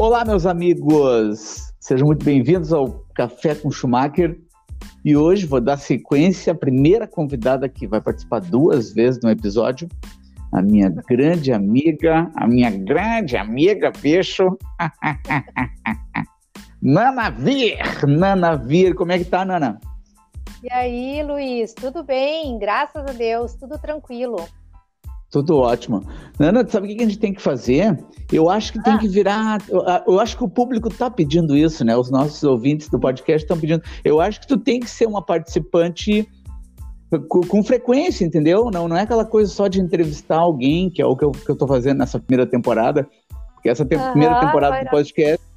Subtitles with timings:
[0.00, 1.72] Olá, meus amigos!
[1.80, 4.38] Sejam muito bem-vindos ao Café com Schumacher.
[5.04, 9.88] E hoje vou dar sequência à primeira convidada que vai participar duas vezes no episódio,
[10.52, 14.56] a minha grande amiga, a minha grande amiga, bicho,
[16.80, 17.78] Nana Vir.
[18.06, 19.80] Nana Vir, como é que tá, Nana?
[20.62, 22.56] E aí, Luiz, tudo bem?
[22.60, 24.46] Graças a Deus, tudo tranquilo.
[25.30, 26.02] Tudo ótimo.
[26.38, 28.02] Nana, sabe o que a gente tem que fazer?
[28.32, 28.98] Eu acho que tem ah.
[28.98, 29.58] que virar.
[30.06, 31.94] Eu acho que o público está pedindo isso, né?
[31.96, 33.82] Os nossos ouvintes do podcast estão pedindo.
[34.02, 36.26] Eu acho que tu tem que ser uma participante
[37.28, 38.70] com, com, frequência, entendeu?
[38.70, 41.50] Não, não é aquela coisa só de entrevistar alguém, que é o que eu, que
[41.50, 43.06] eu tô fazendo nessa primeira temporada.
[43.54, 45.48] Porque essa te uhum, primeira temporada do podcast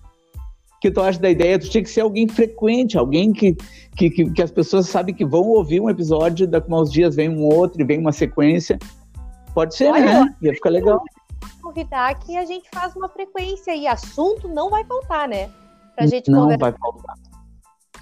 [0.81, 3.55] que tu acha da ideia, tu tinha que ser alguém frequente, alguém que,
[3.95, 7.15] que, que, que as pessoas sabem que vão ouvir um episódio, daqui a uns dias
[7.15, 8.79] vem um outro e vem uma sequência.
[9.53, 10.35] Pode ser, Olha, né?
[10.41, 11.01] Ia ficar legal.
[11.61, 15.49] Convidar que a gente faz uma frequência e assunto não vai faltar, né?
[15.95, 16.71] Pra gente não conversar.
[16.71, 17.15] vai faltar.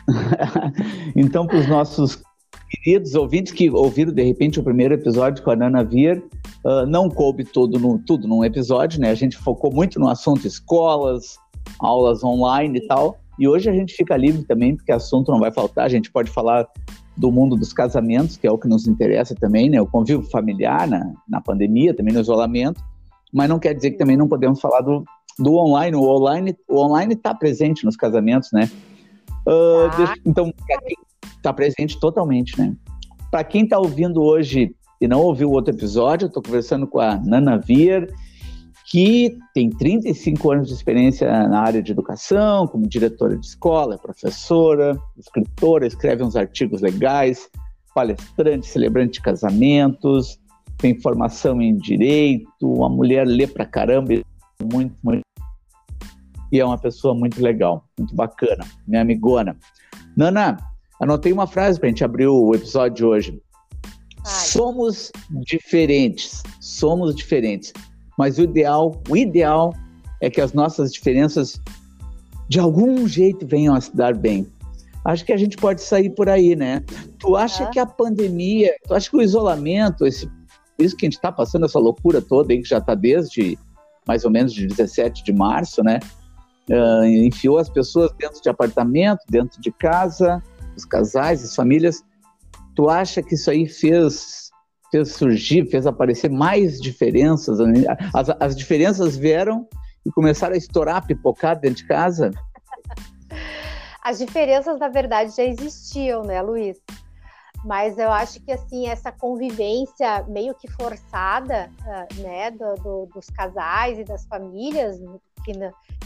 [1.16, 2.22] então, para os nossos
[2.70, 6.24] queridos ouvintes que ouviram de repente o primeiro episódio com a Nana Vir,
[6.64, 9.10] uh, não coube todo no, tudo num episódio, né?
[9.10, 11.38] A gente focou muito no assunto escolas,
[11.80, 13.18] aulas online e tal.
[13.40, 15.86] E hoje a gente fica livre também, porque assunto não vai faltar.
[15.86, 16.68] A gente pode falar
[17.20, 19.82] do mundo dos casamentos, que é o que nos interessa também, né?
[19.82, 22.82] O convívio familiar na, na pandemia, também no isolamento,
[23.34, 25.04] mas não quer dizer que também não podemos falar do,
[25.38, 25.98] do online.
[25.98, 28.72] O online o online está presente nos casamentos, né?
[29.46, 30.54] Uh, deixa, então,
[31.36, 32.74] está presente totalmente, né?
[33.30, 37.02] Para quem está ouvindo hoje e não ouviu o outro episódio, eu estou conversando com
[37.02, 38.08] a Nana Vier,
[38.90, 43.98] que tem 35 anos de experiência na área de educação, como diretora de escola, é
[44.00, 47.48] professora, escritora, escreve uns artigos legais,
[47.94, 50.40] palestrante, celebrante de casamentos,
[50.80, 54.14] tem formação em direito, uma mulher lê pra caramba,
[54.60, 55.22] muito, muito.
[56.52, 59.56] E é uma pessoa muito legal, muito bacana, minha amigona.
[60.18, 60.58] Nana,
[61.00, 63.42] anotei uma frase para a gente abrir o episódio de hoje.
[64.18, 64.24] Ai.
[64.26, 67.72] Somos diferentes, somos diferentes
[68.20, 69.74] mas o ideal, o ideal
[70.20, 71.58] é que as nossas diferenças
[72.50, 74.46] de algum jeito venham a se dar bem.
[75.06, 76.84] Acho que a gente pode sair por aí, né?
[77.18, 77.68] Tu acha é.
[77.68, 80.30] que a pandemia, tu acha que o isolamento, esse,
[80.78, 83.58] isso que a gente está passando, essa loucura toda aí que já está desde
[84.06, 86.02] mais ou menos de 17 de março, né?
[86.70, 90.44] Uh, enfiou as pessoas dentro de apartamento, dentro de casa,
[90.76, 92.04] os casais, as famílias.
[92.76, 94.39] Tu acha que isso aí fez
[94.92, 97.60] fez surgir, fez aparecer mais diferenças.
[98.14, 99.68] As, as diferenças vieram
[100.06, 102.32] e começaram a estourar, pipocar dentro de casa.
[104.02, 106.78] As diferenças, na verdade, já existiam, né, Luiz?
[107.64, 113.26] Mas eu acho que assim essa convivência meio que forçada, uh, né, do, do, dos
[113.28, 114.98] casais e das famílias,
[115.44, 115.52] que,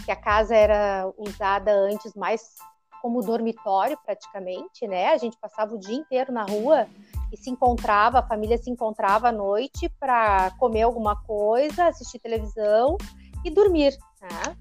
[0.04, 2.56] que a casa era usada antes mais
[3.04, 5.10] como dormitório praticamente, né?
[5.10, 6.88] A gente passava o dia inteiro na rua
[7.34, 12.96] e se encontrava, a família se encontrava à noite para comer alguma coisa, assistir televisão
[13.44, 14.56] e dormir, né?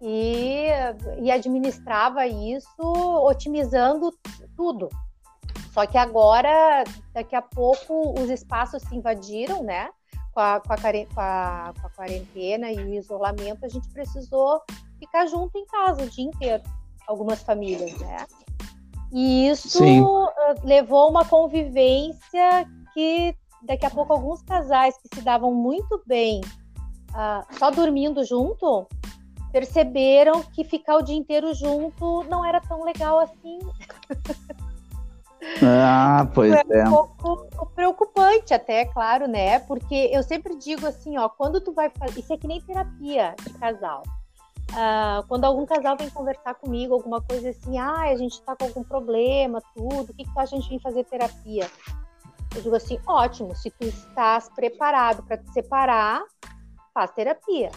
[0.00, 0.68] E,
[1.20, 2.80] e administrava isso
[3.24, 4.16] otimizando
[4.56, 4.88] tudo.
[5.72, 9.90] Só que agora, daqui a pouco, os espaços se invadiram, né?
[10.32, 14.62] Com a, com a, com a, com a quarentena e o isolamento, a gente precisou
[15.00, 16.62] ficar junto em casa o dia inteiro
[17.06, 18.18] algumas famílias, né?
[19.16, 20.04] E isso Sim.
[20.04, 26.42] Ah, levou uma convivência que daqui a pouco alguns casais que se davam muito bem
[27.12, 28.86] uh, só dormindo junto
[29.50, 33.58] perceberam que ficar o dia inteiro junto não era tão legal assim.
[35.62, 36.62] Ah, pois é.
[36.70, 36.88] é.
[36.88, 39.60] Um pouco preocupante até, claro, né?
[39.60, 43.32] Porque eu sempre digo assim, ó, quando tu vai fazer, isso é que nem terapia
[43.44, 44.02] de casal.
[44.70, 48.64] Uh, quando algum casal vem conversar comigo, alguma coisa assim, ah, a gente tá com
[48.64, 51.70] algum problema, tudo, o que, que tu acha a gente vir fazer terapia?
[52.54, 56.22] Eu digo assim, ótimo, se tu estás preparado para te separar,
[56.92, 57.70] faz terapia.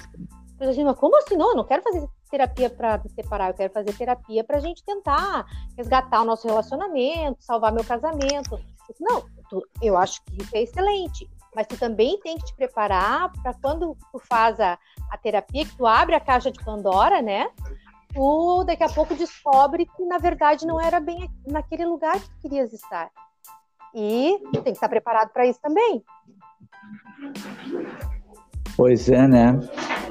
[0.60, 1.38] Eu digo assim, como assim?
[1.38, 4.62] Não, eu não quero fazer terapia para me separar, eu quero fazer terapia para a
[4.62, 5.46] gente tentar
[5.78, 8.56] resgatar o nosso relacionamento, salvar meu casamento.
[8.56, 8.60] Eu
[8.90, 12.56] disse, não, tu, eu acho que isso é excelente mas tu também tem que te
[12.56, 14.78] preparar para quando tu faz a,
[15.12, 17.50] a terapia, que tu abre a caixa de Pandora, né?
[18.14, 22.42] Tu daqui a pouco descobre que na verdade não era bem naquele lugar que tu
[22.42, 23.10] querias estar.
[23.94, 26.04] E tu tem que estar preparado para isso também.
[28.80, 29.60] Pois é, né?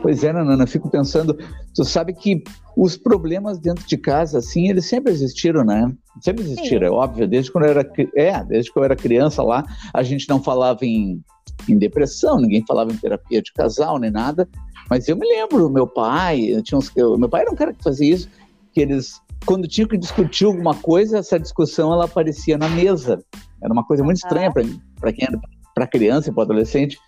[0.03, 1.35] Pois é, Nana, fico pensando,
[1.75, 2.43] tu sabe que
[2.76, 5.91] os problemas dentro de casa, assim, eles sempre existiram, né?
[6.20, 7.26] Sempre existiram, é óbvio.
[7.26, 10.85] Desde quando eu era, é, desde que eu era criança lá, a gente não falava
[10.85, 11.19] em,
[11.67, 14.47] em depressão, ninguém falava em terapia de casal nem nada,
[14.91, 17.82] Mas eu me lembro, meu pai, tinha uns, eu, meu pai era um cara que
[17.82, 18.29] fazia isso,
[18.75, 23.25] que eles, quando tinham que discutir alguma coisa, essa discussão ela aparecia na mesa.
[23.62, 24.53] Era uma coisa muito estranha
[25.00, 25.41] para quem era
[25.75, 26.99] para criança e para adolescente.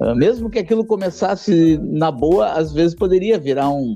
[0.00, 3.94] Uh, mesmo que aquilo começasse na boa, às vezes poderia virar um,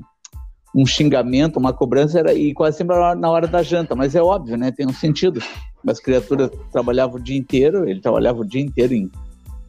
[0.75, 4.57] um xingamento, uma cobrança, era, e quase sempre na hora da janta, mas é óbvio,
[4.57, 4.71] né?
[4.71, 5.41] Tem um sentido.
[5.87, 9.09] As criaturas trabalhavam o dia inteiro, ele trabalhava o dia inteiro em,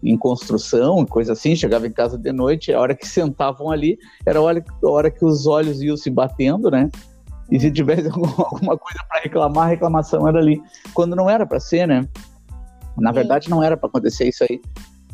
[0.03, 4.39] em construção, coisa assim, chegava em casa de noite, a hora que sentavam ali, era
[4.39, 6.91] a hora, a hora que os olhos iam se batendo, né?
[7.51, 10.61] E se tivesse alguma coisa para reclamar, a reclamação era ali.
[10.95, 12.07] Quando não era para ser, né?
[12.99, 14.61] Na verdade, não era para acontecer isso aí.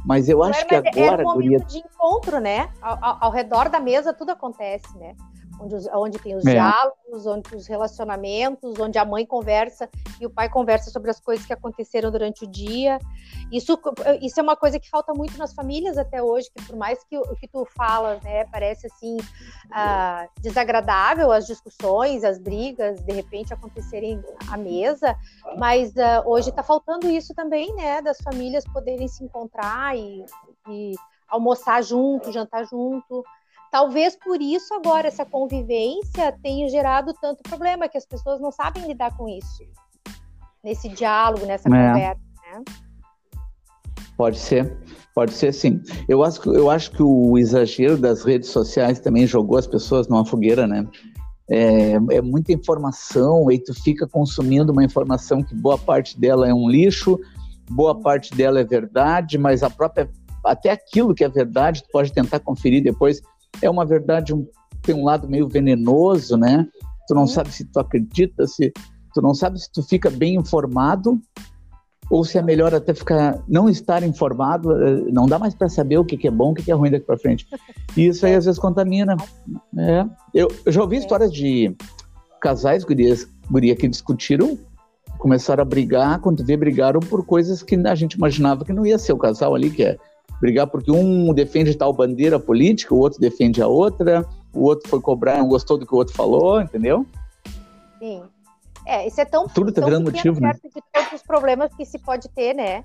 [0.06, 1.22] Mas eu acho que agora.
[1.22, 1.58] É um momento guria...
[1.58, 2.70] de encontro, né?
[2.80, 5.16] Ao, ao, ao redor da mesa tudo acontece, né?
[5.60, 6.52] Onde, os, onde tem os é.
[6.52, 9.88] diálogos, onde os relacionamentos, onde a mãe conversa
[10.20, 12.98] e o pai conversa sobre as coisas que aconteceram durante o dia.
[13.50, 13.78] Isso,
[14.20, 17.16] isso é uma coisa que falta muito nas famílias até hoje, que por mais que
[17.16, 23.52] o que tu falas, né, parece assim uh, desagradável as discussões, as brigas, de repente
[23.52, 25.16] acontecerem à mesa,
[25.56, 30.24] mas uh, hoje está faltando isso também, né, das famílias poderem se encontrar e,
[30.68, 30.94] e
[31.28, 33.24] almoçar junto, jantar junto.
[33.70, 38.86] Talvez por isso agora essa convivência tenha gerado tanto problema, que as pessoas não sabem
[38.86, 39.64] lidar com isso.
[40.62, 41.70] Nesse diálogo, nessa é.
[41.70, 42.64] conversa, né?
[44.16, 44.76] Pode ser,
[45.14, 45.80] pode ser sim.
[46.08, 50.24] Eu acho, eu acho que o exagero das redes sociais também jogou as pessoas numa
[50.24, 50.86] fogueira, né?
[51.48, 56.52] É, é, muita informação e tu fica consumindo uma informação que boa parte dela é
[56.52, 57.20] um lixo,
[57.70, 60.10] boa parte dela é verdade, mas a própria
[60.44, 63.20] até aquilo que é verdade tu pode tentar conferir depois
[63.62, 64.46] é uma verdade, um,
[64.82, 66.66] tem um lado meio venenoso, né?
[67.06, 67.28] Tu não uhum.
[67.28, 68.72] sabe se tu acredita, se
[69.14, 71.20] tu não sabe se tu fica bem informado
[72.10, 75.98] ou se é melhor até ficar não estar informado, eh, não dá mais para saber
[75.98, 77.46] o que, que, é bom, o que, que é ruim daqui para frente.
[77.96, 79.16] E isso aí às vezes contamina.
[79.76, 80.06] É.
[80.32, 81.74] Eu, eu, já ouvi histórias de
[82.40, 84.56] casais, gurias, guria que discutiram,
[85.18, 88.98] começaram a brigar, quando vê, brigaram por coisas que a gente imaginava que não ia
[88.98, 89.96] ser o casal ali, que é
[90.40, 95.00] brigar porque um defende tal bandeira política, o outro defende a outra, o outro foi
[95.00, 97.06] cobrar, não gostou do que o outro falou, entendeu?
[97.98, 98.22] Sim.
[98.86, 100.52] É, isso é tão tudo tá virando motivo, né?
[100.52, 102.84] de todos os problemas que se pode ter, né,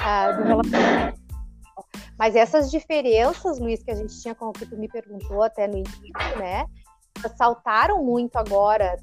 [0.00, 1.20] ah, do relacionamento.
[2.18, 5.76] Mas essas diferenças, Luiz, que a gente tinha, como que tu me perguntou até no
[5.76, 6.64] início, né,
[7.36, 8.96] saltaram muito agora,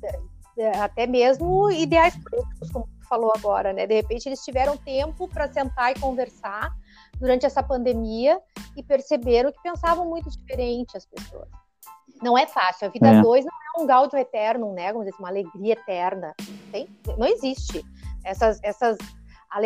[0.81, 3.88] até mesmo ideais políticos, como tu falou agora, né?
[3.88, 6.75] De repente eles tiveram tempo para sentar e conversar
[7.17, 8.39] durante essa pandemia
[8.75, 11.47] e perceberam que pensavam muito diferente as pessoas.
[12.21, 12.88] Não é fácil.
[12.88, 13.47] A vida 2 é.
[13.47, 14.91] não é um gáudio eterno, né?
[14.91, 16.33] Vamos dizer assim, uma alegria eterna.
[16.71, 16.88] Tem?
[17.17, 17.83] Não existe.
[18.23, 18.97] Essas, essas,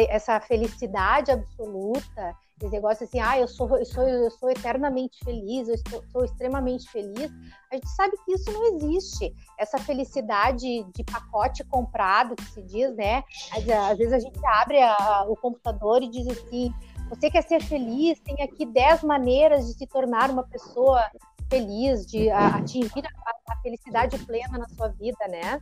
[0.09, 5.67] essa felicidade absoluta, esse negócio assim, ah, eu sou, eu sou, eu sou eternamente feliz,
[5.67, 7.31] eu estou, sou extremamente feliz.
[7.71, 9.35] A gente sabe que isso não existe.
[9.57, 13.23] Essa felicidade de pacote comprado, que se diz, né?
[13.51, 16.71] Às, às vezes a gente abre a, o computador e diz assim,
[17.15, 18.19] você quer ser feliz?
[18.19, 21.03] Tem aqui 10 maneiras de se tornar uma pessoa
[21.49, 25.61] feliz, de atingir a, a felicidade plena na sua vida, né?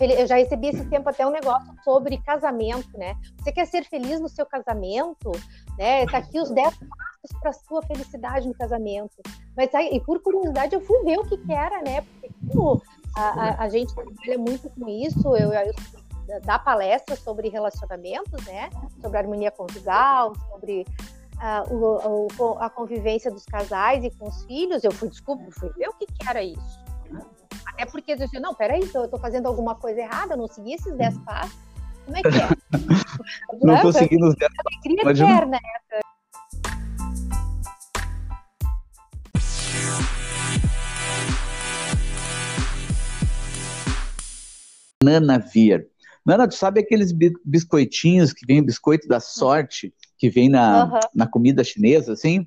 [0.00, 3.14] Eu já recebi esse tempo até um negócio sobre casamento, né?
[3.38, 5.32] Você quer ser feliz no seu casamento?
[5.76, 6.06] Né?
[6.06, 9.14] Tá aqui os 10 passos para sua felicidade no casamento.
[9.56, 12.00] Mas aí, e por curiosidade, eu fui ver o que, que era, né?
[12.00, 12.80] Porque como
[13.14, 15.74] a, a, a gente trabalha muito com isso, eu, eu
[16.40, 18.70] dar palestras sobre relacionamentos, né?
[19.00, 20.86] Sobre harmonia conjugal, sobre
[21.36, 24.84] uh, o, o, a convivência dos casais e com os filhos.
[24.84, 26.82] Eu fui descobrir, fui ver o que, que era isso.
[27.66, 30.74] Até porque eu disse, não, peraí, eu estou fazendo alguma coisa errada, eu não segui
[30.74, 31.58] esses 10 passos.
[32.04, 32.48] Como é que é?
[33.62, 34.80] não estou seguindo os 10 passos.
[34.84, 36.02] Alegria eterna essa.
[45.02, 45.91] Nana Vier.
[46.24, 47.12] Nana, tu sabe aqueles
[47.44, 51.00] biscoitinhos que vem, o biscoito da sorte, que vem na, uhum.
[51.14, 52.46] na comida chinesa, assim?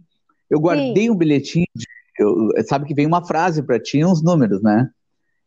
[0.49, 1.09] Eu guardei Sim.
[1.09, 1.85] um bilhetinho, de,
[2.17, 4.89] eu, sabe que vem uma frase para ti e uns números, né?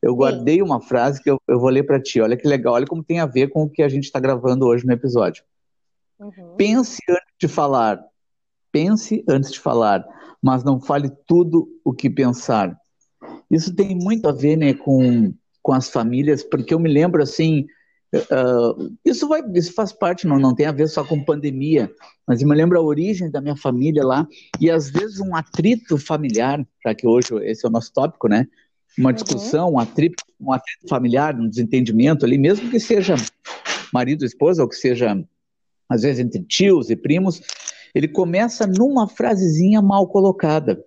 [0.02, 0.62] Eu guardei Sim.
[0.62, 2.20] uma frase que eu, eu vou ler para ti.
[2.20, 4.66] Olha que legal, olha como tem a ver com o que a gente está gravando
[4.66, 5.42] hoje no episódio.
[6.18, 6.54] Uhum.
[6.56, 8.04] Pense antes de falar.
[8.70, 10.04] Pense antes de falar,
[10.42, 12.78] mas não fale tudo o que pensar.
[13.50, 15.32] Isso tem muito a ver né, com,
[15.62, 17.66] com as famílias, porque eu me lembro assim,
[18.15, 21.91] Uh, isso, vai, isso faz parte, não, não tem a ver só com pandemia,
[22.27, 24.27] mas me lembro a origem da minha família lá,
[24.59, 28.47] e às vezes um atrito familiar, já que hoje esse é o nosso tópico, né?
[28.97, 29.15] Uma uhum.
[29.15, 29.75] discussão, uhum.
[29.75, 33.15] um, atrito, um atrito familiar, um desentendimento ali, mesmo que seja
[33.93, 35.23] marido, esposa, ou que seja,
[35.88, 37.43] às vezes, entre tios e primos,
[37.95, 40.83] ele começa numa frasezinha mal colocada.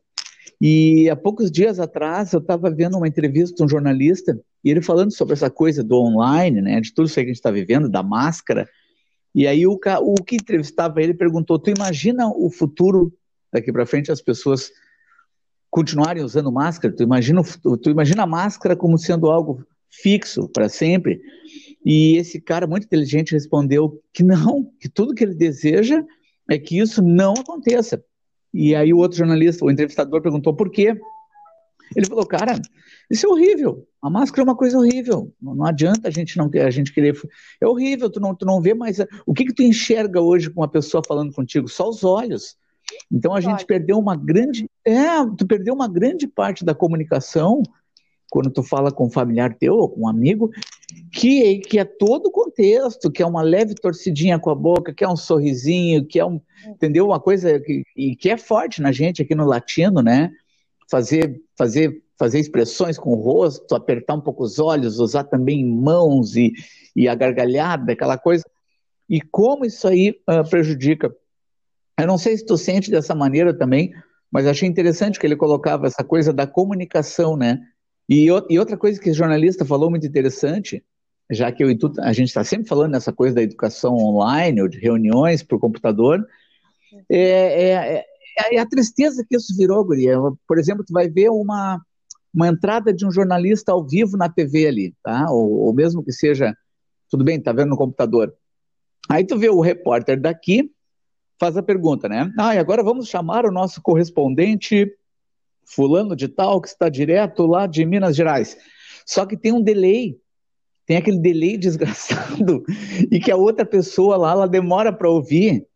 [0.59, 4.81] E há poucos dias atrás eu estava vendo uma entrevista de um jornalista e ele
[4.81, 7.89] falando sobre essa coisa do online, né, de tudo isso que a gente está vivendo,
[7.89, 8.69] da máscara.
[9.33, 13.13] E aí o, o que entrevistava ele perguntou: "Tu imagina o futuro
[13.51, 14.71] daqui para frente as pessoas
[15.69, 16.93] continuarem usando máscara?
[16.95, 17.41] Tu imagina,
[17.81, 21.21] tu imagina a máscara como sendo algo fixo para sempre?"
[21.83, 26.03] E esse cara muito inteligente respondeu que não, que tudo que ele deseja
[26.49, 28.03] é que isso não aconteça.
[28.53, 30.99] E aí o outro jornalista, o entrevistador, perguntou por quê.
[31.95, 32.59] Ele falou, cara,
[33.09, 33.85] isso é horrível.
[34.01, 35.33] A máscara é uma coisa horrível.
[35.41, 37.19] Não, não adianta a gente não a gente querer.
[37.59, 38.09] É horrível.
[38.09, 38.97] Tu não, tu não vê mais.
[39.25, 41.67] O que que tu enxerga hoje com uma pessoa falando contigo?
[41.67, 42.55] Só os olhos.
[43.11, 44.69] Então a gente perdeu uma grande.
[44.85, 47.61] É, tu perdeu uma grande parte da comunicação
[48.31, 50.49] quando tu fala com um familiar teu ou com um amigo,
[51.11, 55.03] que, que é todo o contexto, que é uma leve torcidinha com a boca, que
[55.03, 57.07] é um sorrisinho, que é um, entendeu?
[57.07, 60.31] Uma coisa que, e que é forte na gente aqui no latino, né?
[60.91, 66.35] Fazer, fazer, fazer expressões com o rosto, apertar um pouco os olhos, usar também mãos
[66.35, 66.51] e,
[66.95, 68.43] e a gargalhada, aquela coisa.
[69.09, 71.15] E como isso aí uh, prejudica.
[71.97, 73.93] Eu não sei se tu sente dessa maneira também,
[74.29, 77.59] mas achei interessante que ele colocava essa coisa da comunicação, né?
[78.09, 80.83] E, e outra coisa que o jornalista falou muito interessante,
[81.29, 81.69] já que eu,
[81.99, 86.25] a gente está sempre falando nessa coisa da educação online ou de reuniões por computador,
[87.09, 88.05] é, é,
[88.51, 90.17] é, a tristeza que isso virou, Guria.
[90.47, 91.81] Por exemplo, tu vai ver uma,
[92.33, 95.25] uma entrada de um jornalista ao vivo na TV ali, tá?
[95.29, 96.55] Ou, ou mesmo que seja,
[97.09, 98.33] tudo bem, tá vendo no computador.
[99.09, 100.71] Aí tu vê o repórter daqui,
[101.39, 102.31] faz a pergunta, né?
[102.37, 104.87] Ah, e agora vamos chamar o nosso correspondente
[105.65, 108.57] fulano de tal que está direto lá de Minas Gerais.
[109.05, 110.17] Só que tem um delay,
[110.85, 112.63] tem aquele delay desgraçado
[113.11, 115.67] e que a outra pessoa lá ela demora para ouvir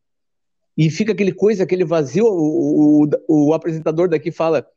[0.77, 2.25] e fica aquele coisa, aquele vazio.
[2.25, 4.67] O, o, o, apresentador daqui fala: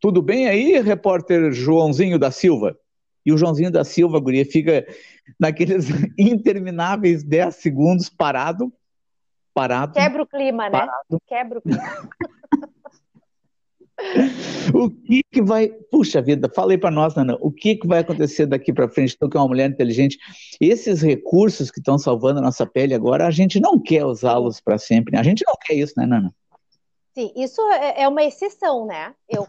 [0.00, 2.76] Tudo bem aí, repórter Joãozinho da Silva?
[3.24, 4.86] E o Joãozinho da Silva, guria, fica
[5.38, 5.86] naqueles
[6.18, 8.72] intermináveis 10 segundos parado.
[9.52, 9.94] Parado.
[9.94, 10.78] Quebra o clima, né?
[10.78, 11.22] Parado.
[11.26, 11.82] Quebra o clima.
[14.74, 15.68] o que, que vai.
[15.90, 19.16] Puxa vida, falei para nós, Nana, o que, que vai acontecer daqui para frente?
[19.18, 20.18] Tu que é uma mulher inteligente,
[20.60, 24.78] esses recursos que estão salvando a nossa pele agora, a gente não quer usá-los para
[24.78, 25.12] sempre.
[25.12, 25.20] Né?
[25.20, 26.34] A gente não quer isso, né, Nana?
[27.16, 29.14] Sim, isso é, é uma exceção, né?
[29.26, 29.46] Eu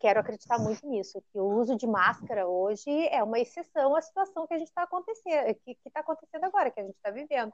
[0.00, 4.48] quero acreditar muito nisso, que o uso de máscara hoje é uma exceção à situação
[4.48, 7.52] que a gente está acontecendo, que está acontecendo agora, que a gente está vivendo.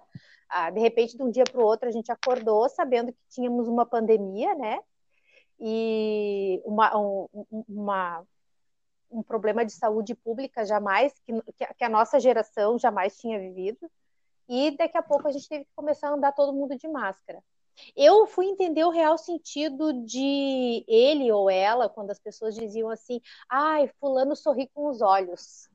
[0.49, 3.69] Ah, de repente, de um dia para o outro, a gente acordou sabendo que tínhamos
[3.69, 4.79] uma pandemia, né?
[5.61, 7.29] E uma, um,
[7.69, 8.27] uma,
[9.11, 11.33] um problema de saúde pública jamais, que,
[11.77, 13.91] que a nossa geração jamais tinha vivido,
[14.49, 17.43] e daqui a pouco a gente teve que começar a andar todo mundo de máscara.
[17.97, 23.21] Eu fui entender o real sentido de ele ou ela, quando as pessoas diziam assim,
[23.49, 25.70] ai, fulano sorri com os olhos.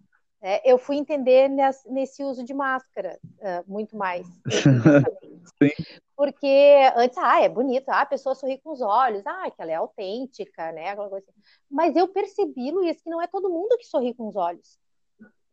[0.48, 1.50] É, eu fui entender
[1.88, 4.28] nesse, uso de máscara uh, muito mais.
[5.62, 9.62] Sim porque antes, ah, é bonito, ah, a pessoa sorri com os olhos, ah, que
[9.62, 10.90] ela é autêntica, né?
[10.90, 11.40] Aquela coisa assim.
[11.70, 14.80] Mas eu percebi, Luiz, que não é todo mundo que sorri com os olhos.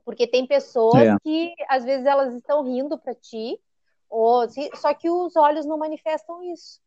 [0.04, 1.16] Porque tem pessoas é.
[1.22, 3.58] que, às vezes, elas estão rindo para ti,
[4.08, 6.80] ou, só que os olhos não manifestam isso.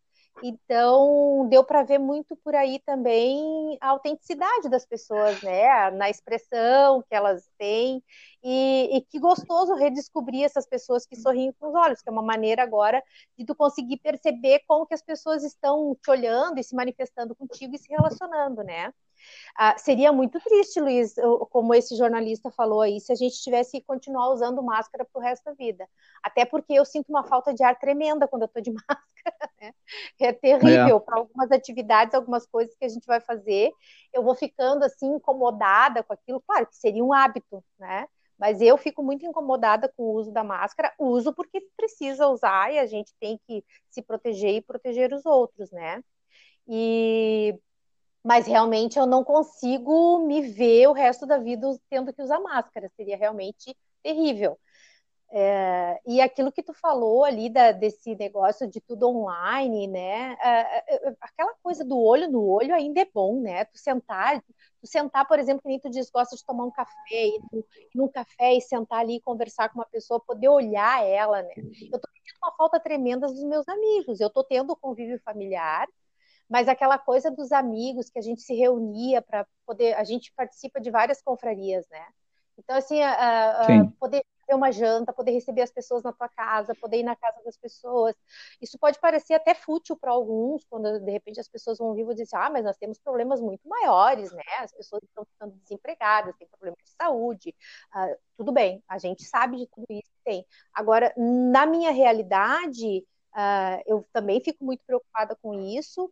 [0.44, 5.90] Então, deu para ver muito por aí também a autenticidade das pessoas, né?
[5.92, 8.04] Na expressão que elas têm.
[8.44, 12.22] E, e, que gostoso redescobrir essas pessoas que sorriem com os olhos, que é uma
[12.22, 13.02] maneira agora
[13.38, 17.74] de tu conseguir perceber como que as pessoas estão te olhando e se manifestando contigo
[17.76, 18.94] e se relacionando, né?
[19.58, 21.16] Ah, seria muito triste, Luiz,
[21.50, 25.24] como esse jornalista falou aí, se a gente tivesse que continuar usando máscara para o
[25.24, 25.88] resto da vida.
[26.22, 29.52] Até porque eu sinto uma falta de ar tremenda quando eu estou de máscara.
[29.62, 29.74] Né?
[30.20, 30.98] É terrível.
[30.98, 31.00] É.
[31.00, 33.72] Para algumas atividades, algumas coisas que a gente vai fazer,
[34.14, 36.42] eu vou ficando assim incomodada com aquilo.
[36.42, 38.08] Claro que seria um hábito, né?
[38.38, 40.94] Mas eu fico muito incomodada com o uso da máscara.
[41.00, 45.72] Uso porque precisa usar e a gente tem que se proteger e proteger os outros,
[45.72, 46.04] né?
[46.68, 47.58] E
[48.26, 52.92] mas realmente eu não consigo me ver o resto da vida tendo que usar máscara,
[52.98, 54.58] seria realmente terrível.
[55.32, 60.38] É, e aquilo que tu falou ali da, desse negócio de tudo online, né?
[60.42, 63.66] É, é, é, aquela coisa do olho no olho ainda é bom, né?
[63.66, 67.28] Tu sentar, tu sentar, por exemplo, que nem tu diz, gosta de tomar um café,
[67.28, 71.06] e tu, ir num café e sentar ali e conversar com uma pessoa, poder olhar
[71.06, 71.54] ela, né?
[71.58, 75.88] Eu tô tendo uma falta tremenda dos meus amigos, eu tô tendo convívio familiar,
[76.50, 80.80] mas aquela coisa dos amigos que a gente se reunia para poder, a gente participa
[80.80, 82.06] de várias confrarias, né?
[82.58, 83.66] Então, assim, a, a,
[84.00, 87.42] poder ter uma janta, poder receber as pessoas na tua casa, poder ir na casa
[87.44, 88.16] das pessoas.
[88.62, 92.16] Isso pode parecer até fútil para alguns, quando de repente as pessoas vão vir e
[92.16, 94.44] dizer, ah, mas nós temos problemas muito maiores, né?
[94.60, 97.56] As pessoas estão ficando desempregadas, têm problemas de saúde.
[97.94, 100.46] Uh, tudo bem, a gente sabe de tudo isso que tem.
[100.74, 106.12] Agora, na minha realidade, uh, eu também fico muito preocupada com isso,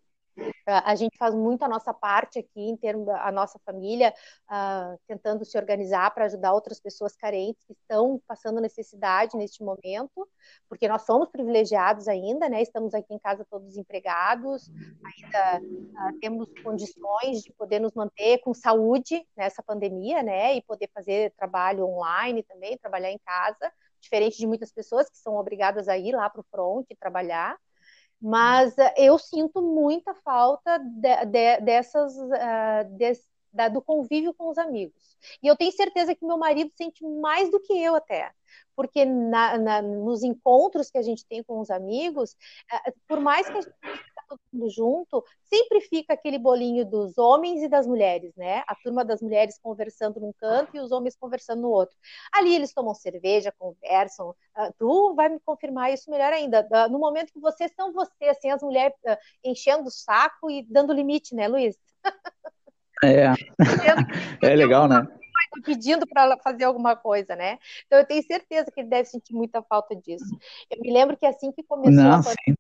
[0.66, 4.14] a gente faz muito a nossa parte aqui, em termos da nossa família,
[4.50, 10.28] uh, tentando se organizar para ajudar outras pessoas carentes que estão passando necessidade neste momento,
[10.70, 12.62] porque nós somos privilegiados ainda, né?
[12.62, 14.72] Estamos aqui em casa todos empregados,
[15.04, 20.56] ainda uh, temos condições de poder nos manter com saúde nessa pandemia, né?
[20.56, 25.36] E poder fazer trabalho online também, trabalhar em casa, diferente de muitas pessoas que são
[25.36, 27.58] obrigadas a ir lá para o front e trabalhar.
[28.24, 34.50] Mas uh, eu sinto muita falta de, de, dessas, uh, des, da, do convívio com
[34.50, 35.18] os amigos.
[35.42, 38.32] E eu tenho certeza que meu marido sente mais do que eu até
[38.76, 43.48] porque na, na, nos encontros que a gente tem com os amigos, uh, por mais
[43.48, 43.74] que a gente
[44.38, 48.64] todo mundo junto, sempre fica aquele bolinho dos homens e das mulheres, né?
[48.68, 51.96] A turma das mulheres conversando num canto e os homens conversando no outro.
[52.34, 54.30] Ali eles tomam cerveja, conversam.
[54.30, 56.68] Uh, tu vai me confirmar isso melhor ainda.
[56.72, 60.64] Uh, no momento que vocês são vocês, assim, as mulheres uh, enchendo o saco e
[60.64, 61.76] dando limite, né, Luiz?
[63.04, 63.34] É.
[64.42, 65.08] é legal, né?
[65.62, 67.60] pedindo para fazer alguma coisa, né?
[67.86, 70.26] Então eu tenho certeza que ele deve sentir muita falta disso.
[70.70, 72.58] Eu me lembro que assim que começou Não, a pandemia,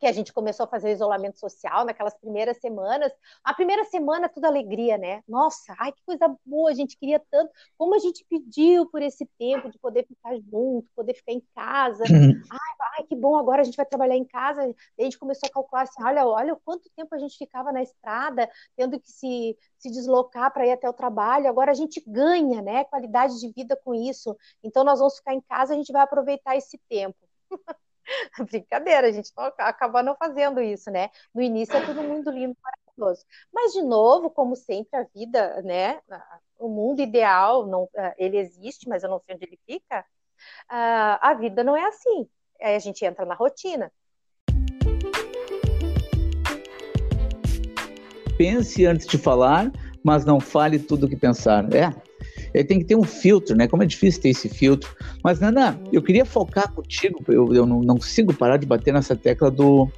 [0.00, 3.12] que a gente começou a fazer o isolamento social naquelas primeiras semanas.
[3.44, 5.22] A primeira semana tudo alegria, né?
[5.28, 7.52] Nossa, ai que coisa boa, a gente queria tanto.
[7.76, 12.04] Como a gente pediu por esse tempo de poder ficar junto, poder ficar em casa.
[12.10, 12.40] Uhum.
[12.50, 14.62] Ai, ai, que bom, agora a gente vai trabalhar em casa.
[14.62, 18.50] a gente começou a calcular assim, olha, olha quanto tempo a gente ficava na estrada,
[18.74, 21.46] tendo que se, se deslocar para ir até o trabalho.
[21.46, 24.34] Agora a gente ganha, né, qualidade de vida com isso.
[24.64, 27.18] Então nós vamos ficar em casa, a gente vai aproveitar esse tempo.
[28.50, 31.10] Brincadeira, a gente não, acaba não fazendo isso, né?
[31.34, 33.24] No início é tudo muito lindo, maravilhoso.
[33.52, 36.00] Mas, de novo, como sempre, a vida, né?
[36.58, 40.04] O mundo ideal, não, eh, ele existe, mas eu não sei onde ele fica.
[40.68, 42.28] A vida não é assim.
[42.60, 43.92] Aí a gente entra na rotina.
[48.36, 49.70] Pense antes de falar,
[50.02, 51.64] mas não fale tudo o que pensar.
[51.74, 51.92] É,
[52.52, 53.68] ele tem que ter um filtro, né?
[53.68, 54.90] Como é difícil ter esse filtro.
[55.22, 59.14] Mas, Nana, eu queria focar contigo, eu, eu não, não consigo parar de bater nessa
[59.14, 59.88] tecla do,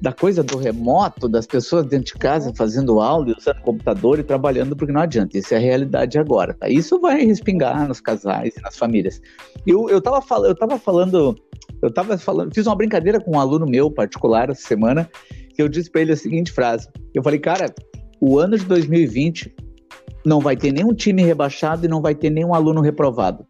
[0.00, 4.76] da coisa do remoto, das pessoas dentro de casa fazendo aula, usando computador e trabalhando,
[4.76, 6.68] porque não adianta, isso é a realidade agora, tá?
[6.68, 9.20] Isso vai respingar nos casais e nas famílias.
[9.66, 11.36] Eu, eu, tava, fal eu tava falando,
[11.82, 15.08] eu tava falando, fiz uma brincadeira com um aluno meu particular essa semana,
[15.54, 17.74] que eu disse para ele a seguinte frase, eu falei, cara,
[18.20, 19.54] o ano de 2020
[20.26, 23.46] não vai ter nenhum time rebaixado e não vai ter nenhum aluno reprovado.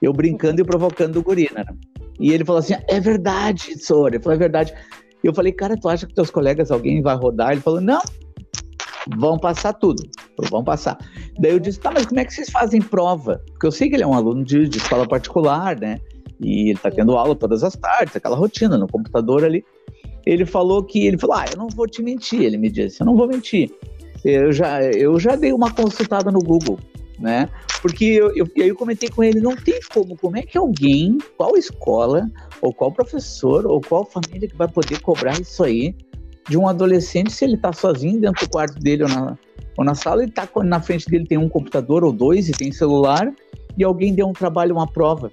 [0.00, 1.64] Eu brincando e provocando o guri, né?
[2.20, 4.14] E ele falou assim: é verdade, Sora.
[4.14, 4.72] Ele falou: é verdade.
[5.24, 7.50] Eu falei, cara, tu acha que teus colegas, alguém vai rodar?
[7.50, 8.00] Ele falou: não,
[9.18, 10.00] vão passar tudo.
[10.48, 10.96] Vão passar.
[11.40, 13.42] Daí eu disse: tá, mas como é que vocês fazem prova?
[13.48, 15.98] Porque eu sei que ele é um aluno de, de escola particular, né?
[16.40, 19.64] E ele tá tendo aula todas as tardes, aquela rotina no computador ali.
[20.24, 22.42] Ele falou que, ele falou: ah, eu não vou te mentir.
[22.42, 23.72] Ele me disse: eu não vou mentir
[24.26, 26.78] eu já, eu já dei uma consultada no Google,
[27.18, 27.48] né?
[27.80, 31.56] Porque eu, eu, eu comentei com ele, não tem como, como é que alguém, qual
[31.56, 32.28] escola,
[32.60, 35.94] ou qual professor, ou qual família que vai poder cobrar isso aí
[36.48, 39.38] de um adolescente se ele está sozinho dentro do quarto dele ou na,
[39.76, 42.72] ou na sala e tá, na frente dele tem um computador ou dois e tem
[42.72, 43.32] celular
[43.78, 45.30] e alguém deu um trabalho, uma prova.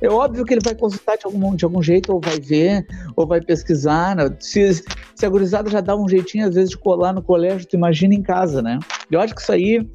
[0.00, 3.26] É óbvio que ele vai consultar de algum, de algum jeito, ou vai ver, ou
[3.26, 4.16] vai pesquisar.
[4.16, 4.34] Né?
[4.40, 4.82] Se,
[5.14, 8.14] se a gurizada já dá um jeitinho, às vezes, de colar no colégio, tu imagina
[8.14, 8.78] em casa, né?
[9.10, 9.86] Eu acho que isso aí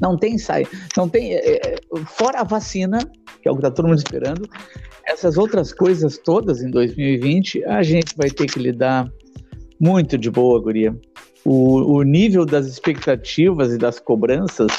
[0.00, 1.34] não tem sai, não tem.
[1.34, 2.98] É, é, fora a vacina,
[3.42, 4.48] que é o que está todo mundo esperando,
[5.06, 9.10] essas outras coisas todas em 2020, a gente vai ter que lidar
[9.78, 10.96] muito de boa, guria.
[11.44, 14.70] O, o nível das expectativas e das cobranças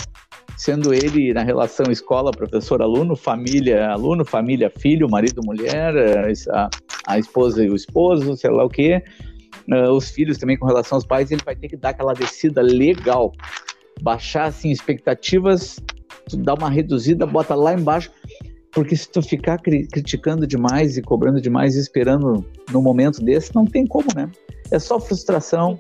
[0.62, 6.70] sendo ele na relação escola, professor, aluno, família, aluno, família, filho, marido, mulher, eh, a,
[7.08, 9.02] a esposa e o esposo, sei lá o quê,
[9.72, 12.62] uh, os filhos também com relação aos pais, ele vai ter que dar aquela descida
[12.62, 13.32] legal,
[14.04, 15.80] baixar assim expectativas,
[16.32, 18.12] dar uma reduzida, bota lá embaixo,
[18.72, 23.66] porque se tu ficar cri criticando demais e cobrando demais, esperando no momento desse, não
[23.66, 24.30] tem como, né?
[24.70, 25.80] É só frustração,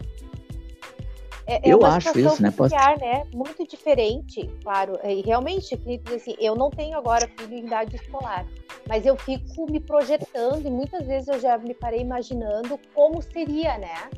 [1.52, 2.52] é, é eu acho isso, né?
[2.52, 3.24] Familiar, né?
[3.34, 4.98] Muito diferente, claro.
[5.04, 5.78] E realmente,
[6.16, 8.46] assim, eu não tenho agora filho em idade escolar.
[8.88, 13.78] mas eu fico me projetando e muitas vezes eu já me parei imaginando como seria,
[13.78, 14.10] né?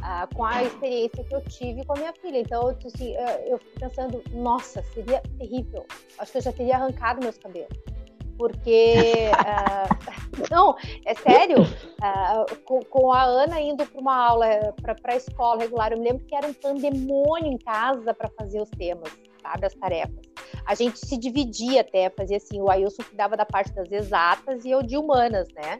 [0.00, 2.38] Ah, com a experiência que eu tive com a minha filha.
[2.38, 3.14] Então, eu, assim,
[3.46, 5.84] eu fico pensando, nossa, seria terrível.
[6.18, 7.97] Acho que eu já teria arrancado meus cabelos
[8.38, 8.94] porque
[9.34, 11.62] uh, não, é sério.
[11.62, 14.46] Uh, com, com, a Ana indo para uma aula
[14.80, 18.62] para a escola regular, eu me lembro que era um pandemônio em casa para fazer
[18.62, 19.12] os temas,
[19.48, 20.28] sabe, as tarefas
[20.68, 24.70] a gente se dividia até, fazia assim, o Ailson cuidava da parte das exatas e
[24.70, 25.78] eu de humanas, né?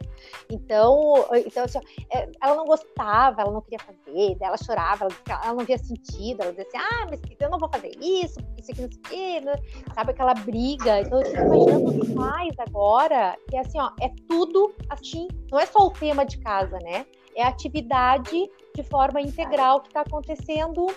[0.49, 1.77] Então, então assim,
[2.11, 6.51] é, ela não gostava, ela não queria fazer, ela chorava, ela, não via sentido, ela
[6.51, 9.41] dizia assim, ah, mas eu não vou fazer isso, isso aqui não sei o quê,
[9.41, 9.53] né?
[9.93, 11.01] sabe aquela briga.
[11.01, 15.59] Então, eu fico imaginando os pais agora, que é assim, ó, é tudo assim, não
[15.59, 17.05] é só o tema de casa, né?
[17.35, 20.87] É a atividade de forma integral que está acontecendo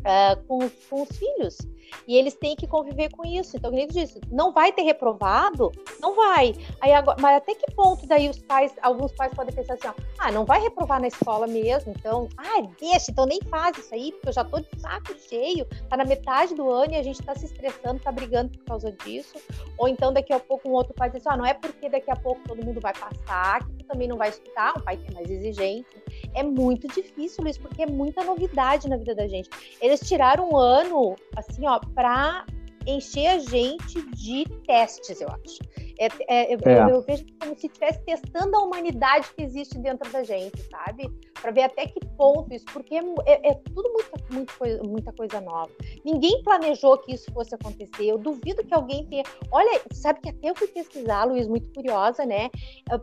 [0.00, 1.58] uh, com, com os filhos.
[2.06, 3.56] E eles têm que conviver com isso.
[3.56, 5.72] Então, eu disse, não vai ter reprovado?
[6.00, 6.54] Não vai.
[6.80, 9.94] Aí agora, mas até que ponto daí os pais, alguns pais podem pensar assim, ó,
[10.18, 14.12] ah, não vai reprovar na escola mesmo, então, ah, deixa, então nem faz isso aí,
[14.12, 17.22] porque eu já tô de saco cheio, tá na metade do ano e a gente
[17.22, 19.36] tá se estressando, tá brigando por causa disso.
[19.78, 22.16] Ou então daqui a pouco um outro pai diz ah, não é porque daqui a
[22.16, 25.14] pouco todo mundo vai passar, que tu também não vai estudar, um pai que é
[25.14, 25.86] mais exigente.
[26.34, 29.48] É muito difícil isso, porque é muita novidade na vida da gente.
[29.80, 32.46] Eles tiraram um ano, assim, ó, para
[32.86, 35.58] encher a gente de testes, eu acho.
[36.00, 36.54] É, é, é.
[36.54, 41.10] Eu, eu, vejo como se estivesse testando a humanidade que existe dentro da gente, sabe?
[41.42, 45.12] Para ver até que ponto isso, porque é, é, é tudo muito, muito coisa, muita
[45.12, 45.70] coisa nova.
[46.02, 48.06] Ninguém planejou que isso fosse acontecer.
[48.06, 49.24] Eu duvido que alguém tenha.
[49.52, 52.48] Olha, sabe que até eu fui pesquisar, Luiz, muito curiosa, né?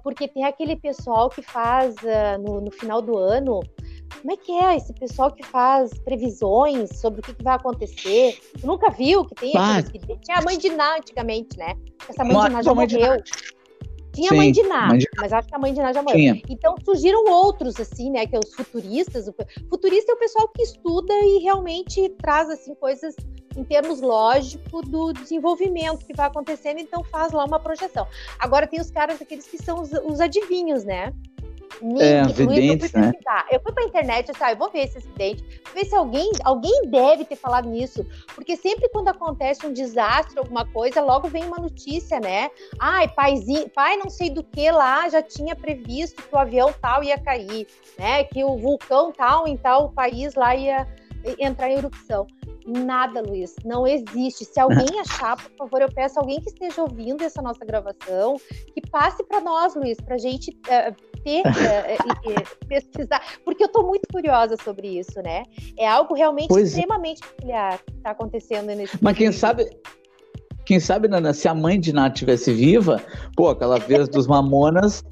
[0.01, 3.61] Porque tem aquele pessoal que faz uh, no, no final do ano
[4.21, 8.39] como é que é esse pessoal que faz previsões sobre o que, que vai acontecer?
[8.59, 9.51] Tu nunca viu que tem
[9.91, 11.75] que tinha a mãe de Ná antigamente, né?
[12.07, 13.23] Essa mãe de Ná já morreu.
[14.13, 15.07] Tinha Sim, a mãe de Ná, mãe de...
[15.15, 16.17] mas acho que a mãe de Ná já morreu.
[16.17, 16.41] Tinha.
[16.49, 18.25] Então surgiram outros, assim, né?
[18.25, 19.27] Que é os futuristas.
[19.27, 19.35] O
[19.69, 23.15] futurista é o pessoal que estuda e realmente traz, assim, coisas
[23.55, 28.07] em termos lógicos do desenvolvimento que vai acontecendo, então faz lá uma projeção.
[28.39, 31.11] Agora tem os caras, aqueles que são os, os adivinhos, né?
[31.99, 33.11] É, videntes, eu, né?
[33.51, 36.81] eu fui pra internet, eu, ah, eu vou ver esse acidente, ver se alguém, alguém
[36.87, 41.57] deve ter falado nisso, porque sempre quando acontece um desastre, alguma coisa, logo vem uma
[41.57, 42.49] notícia, né?
[42.79, 47.03] Ai, paizinho, pai não sei do que lá já tinha previsto que o avião tal
[47.03, 48.23] ia cair, né?
[48.23, 50.87] Que o vulcão tal em tal país lá ia
[51.39, 52.27] entrar em erupção.
[52.67, 54.43] Nada, Luiz, não existe.
[54.43, 58.35] Se alguém achar, por favor, eu peço a alguém que esteja ouvindo essa nossa gravação,
[58.73, 60.93] que passe para nós, Luiz, para gente uh,
[61.27, 65.43] ter, uh, pesquisar, porque eu estou muito curiosa sobre isso, né?
[65.77, 66.67] É algo realmente pois é.
[66.67, 69.69] extremamente peculiar que está acontecendo nesse Mas quem sabe,
[70.65, 73.01] quem sabe, Nana, se a mãe de Nath estivesse viva,
[73.35, 75.03] pô, aquela vez dos Mamonas,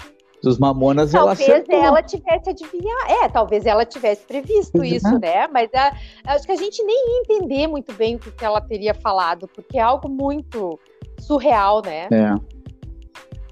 [0.42, 1.82] dos Mamonas talvez ela acertou.
[1.82, 5.46] ela tivesse adivinhado, é, talvez ela tivesse previsto isso, né?
[5.48, 5.92] Mas a,
[6.32, 9.78] acho que a gente nem ia entender muito bem o que ela teria falado, porque
[9.78, 10.78] é algo muito
[11.20, 12.08] surreal, né?
[12.10, 12.55] É.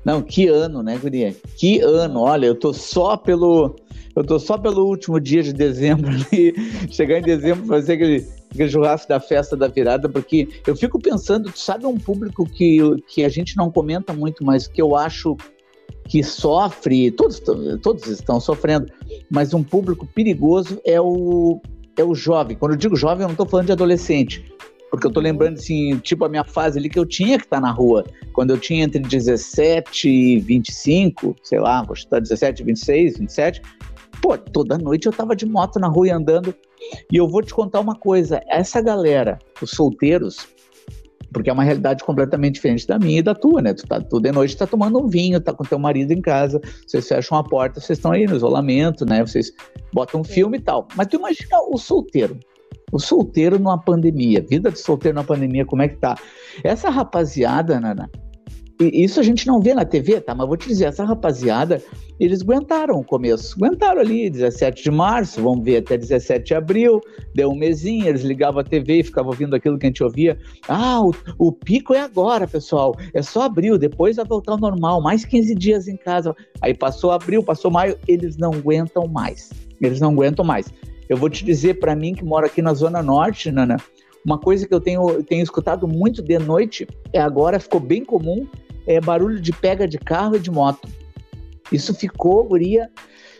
[0.04, 1.34] Não, que ano, né, Guria?
[1.56, 3.74] Que ano, olha, eu tô só pelo.
[4.14, 6.54] Eu tô só pelo último dia de dezembro ali,
[6.90, 11.50] chegar em dezembro fazer aquele, aquele churrasco da festa da virada, porque eu fico pensando,
[11.56, 15.36] sabe um público que, que a gente não comenta muito, mas que eu acho
[16.08, 17.42] que sofre, todos,
[17.82, 18.92] todos estão sofrendo,
[19.30, 21.60] mas um público perigoso é o,
[21.96, 22.56] é o jovem.
[22.56, 24.44] Quando eu digo jovem, eu não estou falando de adolescente,
[24.94, 27.56] porque eu estou lembrando, assim, tipo a minha fase ali que eu tinha que estar
[27.56, 32.62] tá na rua, quando eu tinha entre 17 e 25, sei lá, vou chutar 17,
[32.62, 33.62] 26, 27,
[34.22, 36.54] pô, toda noite eu estava de moto na rua e andando.
[37.10, 40.46] E eu vou te contar uma coisa, essa galera, os solteiros,
[41.32, 43.74] porque é uma realidade completamente diferente da minha e da tua, né?
[43.74, 47.08] Tu, tá, de noite tá tomando um vinho, tá com teu marido em casa, vocês
[47.08, 49.26] fecham a porta, vocês estão aí no isolamento, né?
[49.26, 49.50] Vocês
[49.92, 50.86] botam um filme e tal.
[50.94, 52.38] Mas tu imagina o solteiro.
[52.94, 56.14] O solteiro numa pandemia, vida de solteiro na pandemia, como é que tá?
[56.62, 58.08] Essa rapaziada, Nana,
[58.80, 60.32] isso a gente não vê na TV, tá?
[60.32, 61.82] Mas vou te dizer, essa rapaziada,
[62.20, 63.56] eles aguentaram o começo.
[63.56, 67.00] Aguentaram ali, 17 de março, vamos ver até 17 de abril,
[67.34, 70.38] deu um mesinho, eles ligavam a TV e ficavam ouvindo aquilo que a gente ouvia.
[70.68, 72.94] Ah, o, o pico é agora, pessoal.
[73.12, 76.32] É só abril, depois vai voltar ao normal, mais 15 dias em casa.
[76.62, 79.50] Aí passou abril, passou maio, eles não aguentam mais.
[79.80, 80.72] Eles não aguentam mais.
[81.08, 83.76] Eu vou te dizer, para mim que moro aqui na Zona Norte, Nana,
[84.24, 88.46] uma coisa que eu tenho, tenho escutado muito de noite, é agora ficou bem comum,
[88.86, 90.88] é barulho de pega de carro e de moto.
[91.70, 92.90] Isso ficou, guria.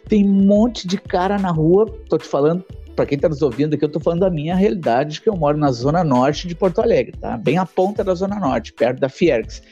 [0.09, 2.63] Tem um monte de cara na rua, tô te falando,
[2.95, 5.57] para quem tá nos ouvindo aqui, eu tô falando da minha realidade, que eu moro
[5.57, 7.37] na zona norte de Porto Alegre, tá?
[7.37, 9.63] Bem à ponta da zona norte, perto da Fiergs.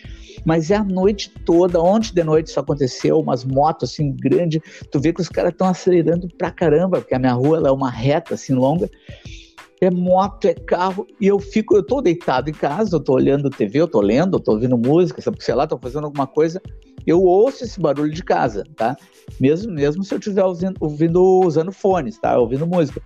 [0.45, 5.01] Mas é a noite toda, ontem de noite isso aconteceu, umas motos assim grandes, tu
[5.01, 7.91] vê que os caras estão acelerando pra caramba, porque a minha rua ela é uma
[7.91, 8.91] reta assim longa,
[9.81, 13.51] é moto, é carro, e eu fico, eu tô deitado em casa, eu tô olhando
[13.51, 16.63] TV, eu tô lendo, eu tô ouvindo música, sei lá, tô fazendo alguma coisa,
[17.07, 18.97] eu ouço esse barulho de casa, tá?
[19.41, 22.39] Mesmo, mesmo se eu estiver ouvindo, ouvindo, usando fones, tá?
[22.39, 23.03] Ouvindo música.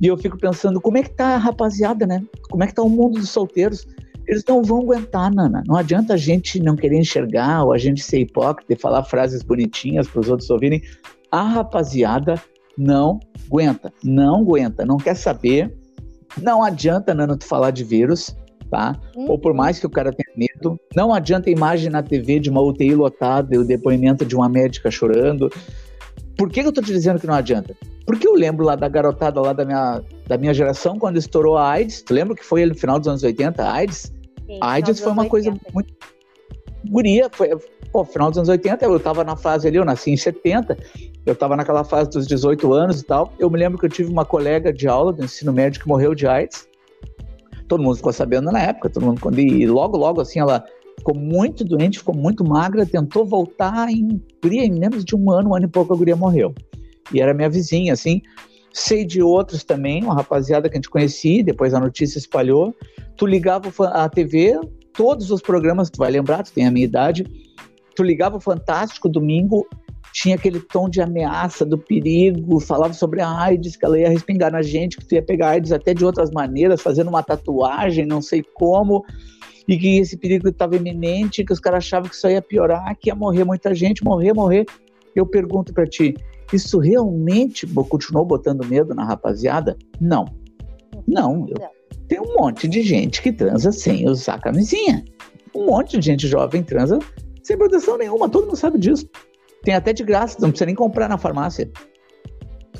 [0.00, 2.24] E eu fico pensando, como é que tá a rapaziada, né?
[2.48, 3.86] Como é que tá o mundo dos solteiros?
[4.26, 5.62] Eles não vão aguentar, Nana.
[5.66, 9.42] Não adianta a gente não querer enxergar ou a gente ser hipócrita e falar frases
[9.42, 10.82] bonitinhas para os outros ouvirem.
[11.30, 12.40] A rapaziada
[12.76, 15.76] não aguenta, não aguenta, não quer saber,
[16.40, 18.34] não adianta, Nana, tu falar de vírus,
[18.70, 18.98] tá?
[19.16, 22.48] Ou por mais que o cara tenha medo, não adianta a imagem na TV de
[22.48, 25.50] uma UTI lotada e o depoimento de uma médica chorando.
[26.40, 27.76] Por que, eu tô te dizendo que não adianta?
[28.06, 31.68] Porque eu lembro lá da garotada lá da minha, da minha geração, quando estourou a
[31.68, 34.10] AIDS, tu lembra que foi no final dos anos 80, a AIDS?
[34.46, 35.30] Sim, a AIDS foi uma 80.
[35.30, 35.92] coisa muito...
[36.88, 37.50] Guria, foi,
[37.92, 40.78] pô, final dos anos 80, eu tava na fase ali, eu nasci em 70,
[41.26, 43.34] eu estava naquela fase dos 18 anos e tal.
[43.38, 46.14] Eu me lembro que eu tive uma colega de aula do ensino médio que morreu
[46.14, 46.66] de AIDS.
[47.68, 50.64] Todo mundo ficou sabendo na época, todo mundo e logo logo assim ela
[51.00, 55.54] ficou muito doente, ficou muito magra, tentou voltar em, em menos de um ano, um
[55.54, 56.54] ano e pouco a guria morreu.
[57.12, 58.22] E era minha vizinha, assim.
[58.72, 62.74] Sei de outros também, uma rapaziada que a gente conhecia, depois a notícia espalhou.
[63.16, 64.60] Tu ligava a TV,
[64.92, 67.24] todos os programas, tu vai lembrar, tu tem a minha idade,
[67.96, 69.66] tu ligava o Fantástico domingo,
[70.12, 74.52] tinha aquele tom de ameaça, do perigo, falava sobre a AIDS, que ela ia respingar
[74.52, 78.22] na gente, que tu ia pegar AIDS até de outras maneiras, fazendo uma tatuagem, não
[78.22, 79.04] sei como,
[79.70, 83.08] e que esse perigo estava iminente, que os caras achavam que isso ia piorar, que
[83.08, 84.66] ia morrer muita gente, morrer, morrer.
[85.14, 86.12] Eu pergunto para ti,
[86.52, 89.78] isso realmente continuou botando medo na rapaziada?
[90.00, 90.24] Não.
[91.06, 91.46] Não.
[91.48, 91.56] Eu,
[92.08, 95.04] tem um monte de gente que transa sem usar camisinha.
[95.54, 96.98] Um monte de gente jovem transa
[97.44, 99.08] sem proteção nenhuma, todo mundo sabe disso.
[99.62, 101.70] Tem até de graça, não precisa nem comprar na farmácia.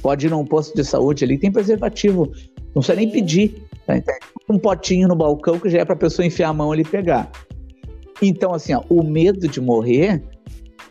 [0.02, 2.32] Pode ir num posto de saúde ali, tem preservativo.
[2.74, 3.62] Não precisa nem pedir.
[3.86, 3.94] Tá?
[4.48, 6.84] Um potinho no balcão que já é para a pessoa enfiar a mão ali e
[6.84, 7.30] pegar.
[8.22, 10.22] Então, assim, ó, o medo de morrer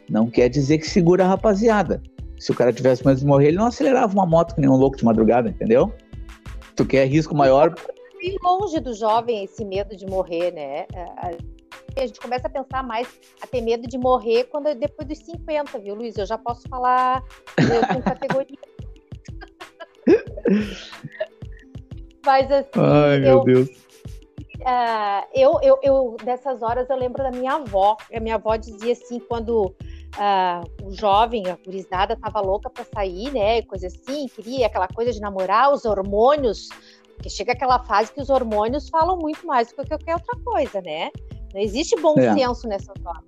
[0.10, 2.02] não quer dizer que segura a rapaziada.
[2.40, 4.76] Se o cara tivesse medo de morrer, ele não acelerava uma moto que nem um
[4.76, 5.94] louco de madrugada, entendeu?
[6.76, 7.76] Tu quer risco maior.
[8.18, 10.86] Bem longe do jovem esse medo de morrer, né?
[10.94, 11.38] É,
[12.02, 13.08] a gente começa a pensar mais,
[13.42, 16.18] a ter medo de morrer quando é depois dos 50, viu, Luiz?
[16.18, 17.24] Eu já posso falar
[17.94, 18.58] com categoria.
[22.30, 22.70] Mas assim.
[22.76, 23.70] Ai, meu eu, Deus.
[24.60, 27.98] Uh, eu, eu, eu, dessas horas, eu lembro da minha avó.
[28.14, 33.32] A minha avó dizia assim, quando uh, o jovem, a gurizada, tava louca para sair,
[33.32, 33.64] né?
[33.64, 36.70] Coisa assim, queria aquela coisa de namorar, os hormônios.
[37.16, 40.82] Porque chega aquela fase que os hormônios falam muito mais do que qualquer outra coisa,
[40.82, 41.10] né?
[41.52, 42.32] Não existe bom é.
[42.36, 43.24] senso nessa hora.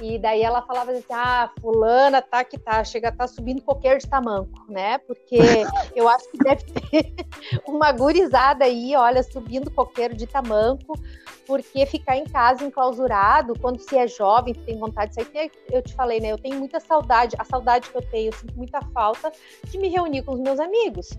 [0.00, 4.08] E daí ela falava assim: ah, fulana tá que tá, chega tá subindo qualquer de
[4.08, 4.98] tamanco, né?
[4.98, 5.38] Porque
[5.94, 7.14] eu acho que deve ter
[7.66, 10.98] uma gurizada aí, olha, subindo qualquer de tamanco,
[11.46, 15.94] porque ficar em casa enclausurado, quando se é jovem, tem vontade de sair, eu te
[15.94, 16.28] falei, né?
[16.28, 19.32] Eu tenho muita saudade, a saudade que eu tenho, eu sinto muita falta
[19.64, 21.10] de me reunir com os meus amigos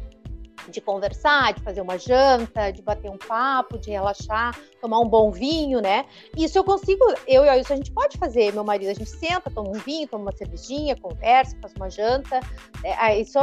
[0.69, 5.31] de conversar, de fazer uma janta, de bater um papo, de relaxar, tomar um bom
[5.31, 6.05] vinho, né?
[6.35, 9.69] Isso eu consigo, eu e a gente pode fazer, meu marido, a gente senta, toma
[9.69, 12.39] um vinho, toma uma cervejinha, conversa, faz uma janta,
[12.83, 13.39] é, isso,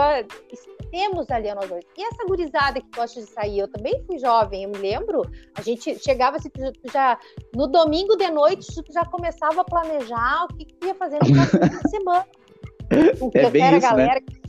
[0.53, 1.85] isso temos ali a nós dois.
[1.97, 5.23] E essa gurizada que gosta de sair, eu também fui jovem, eu me lembro,
[5.55, 6.51] a gente chegava assim,
[6.93, 7.19] já,
[7.55, 11.81] no domingo de noite, já começava a planejar o que, que ia fazer no próximo
[11.89, 12.27] semana.
[13.19, 14.07] Porque é bem era isso, a né?
[14.07, 14.42] galera né?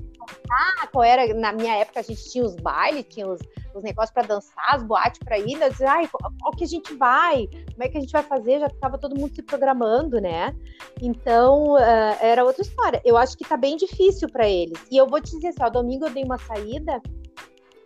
[0.49, 1.33] Ah, qual era?
[1.33, 3.39] Na minha época a gente tinha os bailes, tinha os,
[3.73, 5.61] os negócios para dançar, as boates para ir.
[5.61, 7.47] Eu dizia, ai, qual que a gente vai?
[7.47, 8.59] Como é que a gente vai fazer?
[8.59, 10.55] Já ficava todo mundo se programando, né?
[11.01, 13.01] Então, uh, era outra história.
[13.03, 14.79] Eu acho que tá bem difícil para eles.
[14.91, 17.01] E eu vou te dizer assim, ó, domingo eu dei uma saída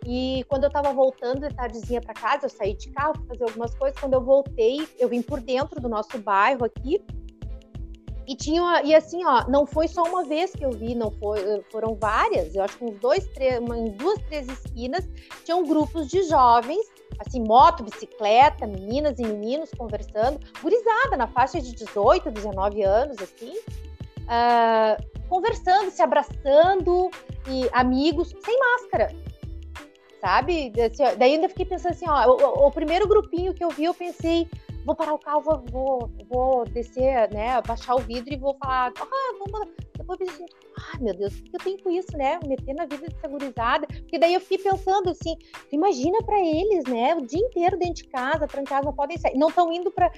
[0.06, 3.74] e quando eu tava voltando de tardezinha para casa, eu saí de carro, fazer algumas
[3.74, 3.98] coisas.
[3.98, 7.04] Quando eu voltei, eu vim por dentro do nosso bairro aqui
[8.28, 11.40] e tinha, e assim, ó, não foi só uma vez que eu vi, não foi,
[11.40, 15.08] eh, foram várias, eu acho que uns dois, três, uma, em duas, três esquinas,
[15.46, 16.86] tinham grupos de jovens,
[17.18, 23.56] assim, moto, bicicleta, meninas e meninos conversando, gurizada na faixa de 18, 19 anos, assim,
[24.24, 27.10] uh, conversando, se abraçando,
[27.48, 29.10] e amigos, sem máscara,
[30.20, 30.70] sabe?
[30.82, 33.94] Assim, daí ainda fiquei pensando assim, ó, o, o primeiro grupinho que eu vi, eu
[33.94, 34.46] pensei,
[34.84, 38.92] vou parar o carro, vou, vou, vou descer, né, baixar o vidro e vou falar,
[38.98, 39.68] ah, vamos
[40.08, 40.46] depois pensei,
[40.78, 42.38] ah, meu Deus, o que eu tenho com isso, né?
[42.46, 43.86] Meter na vida de segurizada.
[43.86, 45.36] Porque daí eu fiquei pensando assim,
[45.70, 47.14] imagina para eles, né?
[47.14, 49.36] O dia inteiro dentro de casa, trancados, não podem sair.
[49.36, 50.10] Não estão indo para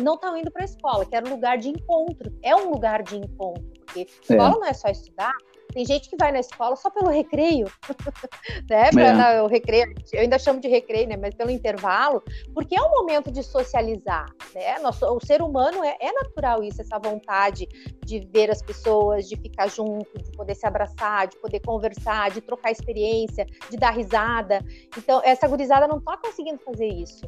[0.00, 2.32] não estão indo para a escola, que era um lugar de encontro.
[2.42, 4.04] É um lugar de encontro, porque é.
[4.04, 4.58] escola é.
[4.58, 5.32] não é só estudar,
[5.72, 7.66] tem gente que vai na escola só pelo recreio,
[8.68, 8.90] né?
[8.90, 9.12] Pra, é.
[9.12, 11.16] na, o recreio, eu ainda chamo de recreio, né?
[11.16, 12.22] Mas pelo intervalo,
[12.54, 14.78] porque é um momento de socializar, né?
[14.80, 17.66] Nosso, o ser humano é, é natural isso, essa vontade
[18.04, 22.40] de ver as pessoas, de ficar junto, de poder se abraçar, de poder conversar, de
[22.40, 24.64] trocar experiência, de dar risada.
[24.96, 27.24] Então, essa gurizada não está conseguindo fazer isso.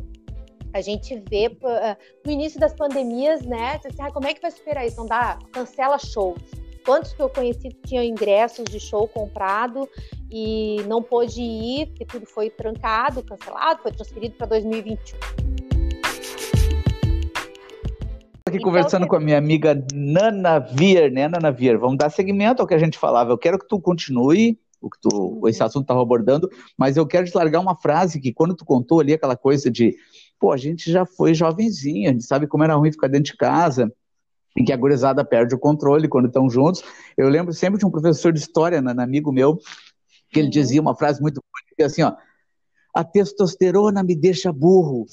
[0.75, 3.81] A gente vê uh, no início das pandemias, né?
[3.85, 4.97] Assim, ah, como é que vai superar isso?
[4.97, 9.89] Não dá, cancela shows Quantos que eu conheci tinham ingressos de show comprado
[10.31, 15.19] e não pôde ir, porque tudo foi trancado, cancelado, foi transferido para 2021.
[18.47, 21.79] aqui então, conversando com a minha amiga Nana Vier, né, Nana Vier?
[21.79, 23.33] Vamos dar seguimento ao que a gente falava.
[23.33, 25.49] Eu quero que tu continue o que tu, uhum.
[25.49, 29.01] esse assunto estava abordando, mas eu quero te largar uma frase que quando tu contou
[29.01, 29.97] ali aquela coisa de,
[30.39, 33.37] pô, a gente já foi jovenzinho, a gente sabe como era ruim ficar dentro de
[33.39, 33.91] casa,
[34.57, 36.83] em que a gurizada perde o controle quando estão juntos.
[37.17, 39.59] Eu lembro sempre de um professor de história, um amigo meu,
[40.31, 40.51] que ele uhum.
[40.51, 42.15] dizia uma frase muito bonita, assim, ó,
[42.95, 45.07] a testosterona me deixa burro.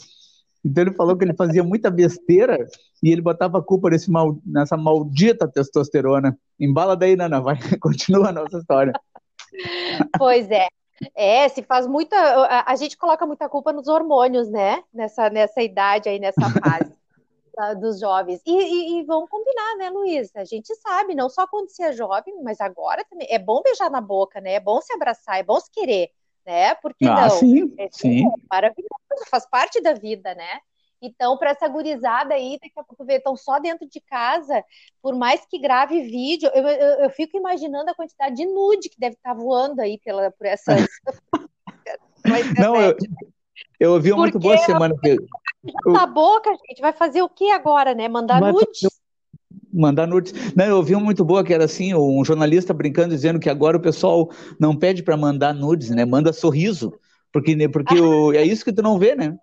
[0.63, 2.55] Então ele falou que ele fazia muita besteira
[3.01, 6.37] e ele botava a culpa nesse mal, nessa maldita testosterona.
[6.59, 8.93] Embala daí, Nana, vai, continua a nossa história.
[10.19, 10.67] Pois é.
[11.15, 12.15] É, se faz muita.
[12.15, 14.83] A, a gente coloca muita culpa nos hormônios, né?
[14.93, 17.00] Nessa, nessa idade aí, nessa fase
[17.79, 18.41] dos jovens.
[18.45, 20.35] E, e, e, vamos combinar, né, Luiz?
[20.35, 23.27] A gente sabe, não só quando você é jovem, mas agora também.
[23.29, 24.53] É bom beijar na boca, né?
[24.53, 26.09] É bom se abraçar, é bom se querer,
[26.45, 26.75] né?
[26.75, 27.29] Porque ah, não?
[27.29, 28.27] Sim, é, sim.
[28.27, 30.59] É maravilhoso, faz parte da vida, né?
[31.01, 34.63] Então, para essa gurizada aí, daqui a pouco estão só dentro de casa,
[35.01, 38.99] por mais que grave vídeo, eu, eu, eu, fico imaginando a quantidade de nude que
[38.99, 40.87] deve estar tá voando aí pela, por essas.
[42.59, 42.95] não, eu,
[43.79, 44.95] eu ouvi uma muito boa semana.
[45.01, 45.17] Que...
[45.85, 48.07] Na boca, gente, vai fazer o que agora, né?
[48.07, 49.01] Mandar Mas, nudes?
[49.73, 50.33] Mandar nudes.
[50.55, 53.77] Não, eu ouvi uma muito boa que era assim, um jornalista brincando dizendo que agora
[53.77, 56.05] o pessoal não pede para mandar nudes, né?
[56.05, 56.93] Manda sorriso,
[57.31, 59.37] porque né, porque o, é isso que tu não vê, né?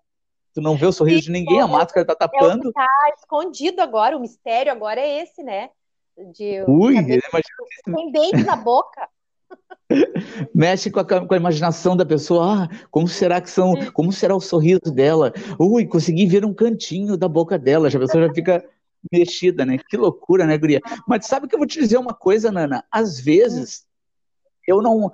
[0.54, 2.72] Tu não vê o sorriso de ninguém, a máscara tá tapando.
[2.72, 5.70] Tá escondido agora, o mistério agora é esse, né?
[6.32, 7.94] De, Ui, imagina.
[7.94, 9.08] Tem dente na boca.
[10.54, 12.64] Mexe com a, com a, imaginação da pessoa.
[12.64, 13.74] Ah, como será que são?
[13.92, 15.32] Como será o sorriso dela?
[15.58, 17.90] Ui, consegui ver um cantinho da boca dela.
[17.90, 18.64] Já a pessoa já fica
[19.10, 19.78] mexida, né?
[19.88, 20.80] Que loucura, né, Guria?
[21.06, 22.84] Mas sabe que eu vou te dizer uma coisa, Nana?
[22.90, 23.86] Às vezes,
[24.66, 25.10] eu não.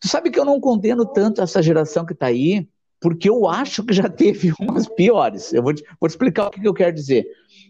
[0.00, 2.68] Tu sabe que eu não condeno tanto essa geração que tá aí,
[3.00, 5.52] porque eu acho que já teve umas piores.
[5.52, 7.26] Eu vou te, vou te explicar o que, que eu quero dizer.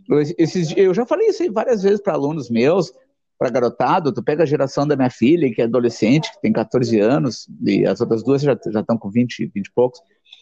[0.08, 2.92] Eu, esses, eu já falei isso aí várias vezes para alunos meus,
[3.38, 6.98] para garotado, tu pega a geração da minha filha, que é adolescente, que tem 14
[6.98, 10.00] anos, e as outras duas já estão com 20, 20 e poucos.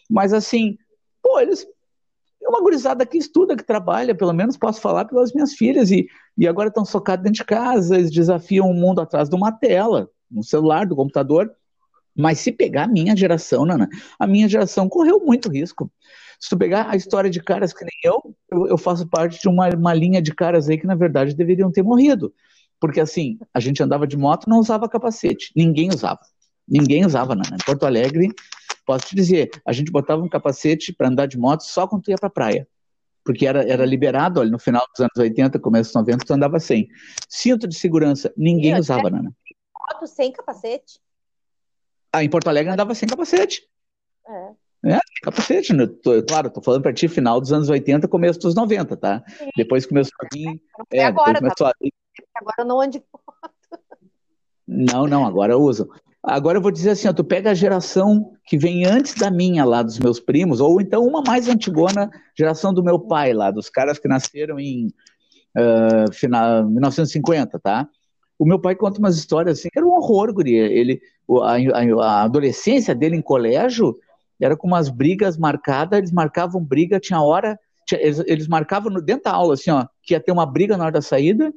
[0.09, 0.77] Mas assim,
[1.21, 1.65] pô, eles.
[2.41, 6.07] É uma gurizada que estuda, que trabalha, pelo menos posso falar pelas minhas filhas, e,
[6.37, 10.09] e agora estão socados dentro de casa, eles desafiam o mundo atrás de uma tela,
[10.29, 11.51] no celular, do computador.
[12.15, 15.91] Mas se pegar a minha geração, Nana, a minha geração correu muito risco.
[16.39, 19.47] Se tu pegar a história de caras que nem eu, eu, eu faço parte de
[19.47, 22.33] uma, uma linha de caras aí que, na verdade, deveriam ter morrido.
[22.79, 25.51] Porque assim, a gente andava de moto não usava capacete.
[25.55, 26.19] Ninguém usava.
[26.67, 27.43] Ninguém usava, né?
[27.53, 28.29] Em Porto Alegre,
[28.85, 32.11] posso te dizer, a gente botava um capacete para andar de moto só quando tu
[32.11, 32.67] ia pra praia.
[33.23, 36.59] Porque era, era liberado, olha, no final dos anos 80, começo dos 90, tu andava
[36.59, 36.87] sem.
[37.27, 39.21] Cinto de segurança, ninguém e usava, né?
[39.21, 40.99] Moto sem capacete?
[42.11, 43.63] Ah, em Porto Alegre andava sem capacete.
[44.27, 44.67] É.
[44.85, 45.87] É, capacete, né?
[45.87, 49.23] Tô, claro, tô falando para ti, final dos anos 80, começo dos 90, tá?
[49.27, 49.49] Sim.
[49.55, 50.61] Depois começou a vir.
[50.91, 51.71] É, agora, depois começou tá?
[51.71, 51.93] a vir
[52.35, 53.81] Agora não ande moto.
[54.67, 55.89] Não, não, agora eu uso.
[56.21, 59.63] Agora eu vou dizer assim, ó, tu pega a geração que vem antes da minha
[59.63, 63.69] lá, dos meus primos, ou então uma mais antigona, geração do meu pai lá, dos
[63.69, 64.87] caras que nasceram em
[65.57, 67.87] uh, final, 1950, tá?
[68.37, 70.65] O meu pai conta umas histórias assim, que era um horror, guria.
[70.65, 71.01] Ele,
[71.43, 73.97] a, a, a adolescência dele em colégio
[74.39, 79.23] era com umas brigas marcadas, eles marcavam briga, tinha hora, tinha, eles, eles marcavam dentro
[79.23, 81.53] da aula, assim, ó, que ia ter uma briga na hora da saída,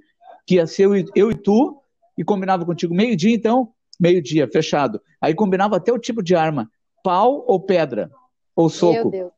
[0.47, 1.81] que ia ser eu, eu e tu,
[2.17, 5.01] e combinava contigo meio-dia, então, meio-dia, fechado.
[5.21, 6.71] Aí combinava até o tipo de arma,
[7.03, 8.11] pau ou pedra,
[8.55, 8.93] ou soco.
[8.93, 9.33] Meu Deus.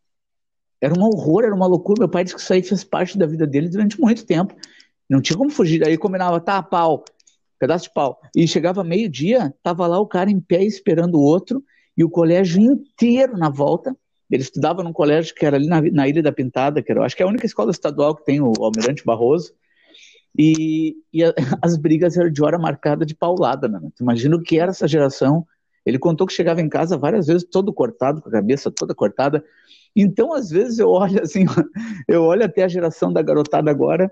[0.81, 2.01] Era um horror, era uma loucura.
[2.01, 4.55] Meu pai disse que isso aí fez parte da vida dele durante muito tempo.
[5.09, 5.87] Não tinha como fugir.
[5.87, 7.05] Aí combinava, tá, pau,
[7.57, 8.21] pedaço de pau.
[8.35, 11.63] E chegava meio-dia, tava lá o cara em pé esperando o outro,
[11.97, 13.97] e o colégio inteiro na volta.
[14.29, 17.15] Ele estudava num colégio que era ali na, na Ilha da Pintada, que era, acho
[17.15, 19.53] que é a única escola estadual que tem o Almirante Barroso
[20.39, 23.81] E, e a, as brigas eram de hora marcada de paulada, né?
[24.01, 25.47] Imagina o que era essa geração.
[25.85, 29.45] Ele contou que chegava em casa várias vezes todo cortado, com a cabeça toda cortada.
[29.95, 31.45] Então, às vezes, eu olho assim,
[32.09, 34.11] eu olho até a geração da garotada agora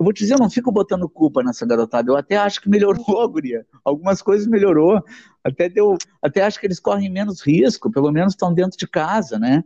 [0.00, 2.10] eu vou te dizer, eu não fico botando culpa nessa garotada.
[2.10, 3.66] Eu até acho que melhorou, guria.
[3.84, 5.04] Algumas coisas melhorou.
[5.44, 9.38] Até deu, até acho que eles correm menos risco, pelo menos estão dentro de casa,
[9.38, 9.62] né?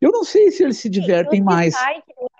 [0.00, 1.74] Eu não sei se eles se divertem mais.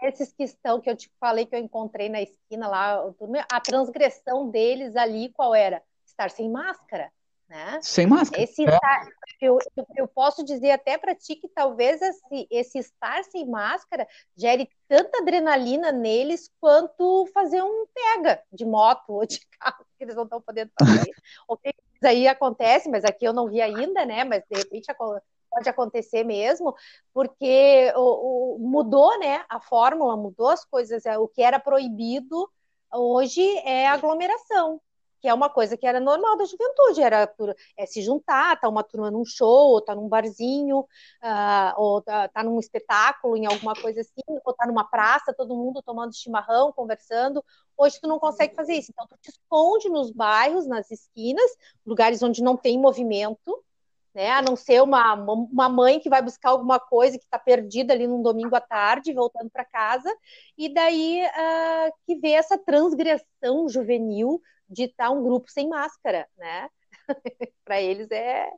[0.02, 3.02] esses que estão, que eu te falei que eu encontrei na esquina lá,
[3.50, 5.82] a transgressão deles ali, qual era?
[6.06, 7.10] Estar sem máscara.
[7.48, 7.80] Né?
[7.82, 8.42] Sem máscara.
[8.42, 8.74] Esse é.
[8.74, 9.08] estar,
[9.40, 9.58] eu,
[9.96, 14.06] eu, posso dizer até para ti que talvez esse, esse estar sem máscara
[14.36, 20.14] gere tanta adrenalina neles quanto fazer um pega de moto ou de carro que eles
[20.14, 21.10] não estão podendo fazer.
[21.48, 24.24] ou que aí acontece, mas aqui eu não vi ainda, né?
[24.24, 24.90] Mas de repente
[25.50, 26.74] pode acontecer mesmo,
[27.12, 29.44] porque o, o, mudou, né?
[29.48, 31.06] A fórmula mudou as coisas.
[31.06, 32.48] É, o que era proibido
[32.92, 34.80] hoje é aglomeração
[35.20, 37.32] que é uma coisa que era normal da juventude, era
[37.76, 42.42] é, se juntar, tá uma turma num show, tá num barzinho, uh, ou tá, tá,
[42.42, 47.44] num espetáculo, em alguma coisa assim, ou tá numa praça, todo mundo tomando chimarrão, conversando.
[47.76, 51.50] Hoje tu não consegue fazer isso, então tu te esconde nos bairros, nas esquinas,
[51.84, 53.64] lugares onde não tem movimento,
[54.14, 54.30] né?
[54.30, 58.06] A não ser uma, uma mãe que vai buscar alguma coisa que está perdida ali
[58.06, 60.12] num domingo à tarde, voltando para casa,
[60.56, 66.68] e daí uh, que vê essa transgressão juvenil de estar um grupo sem máscara, né?
[67.64, 68.48] para eles é.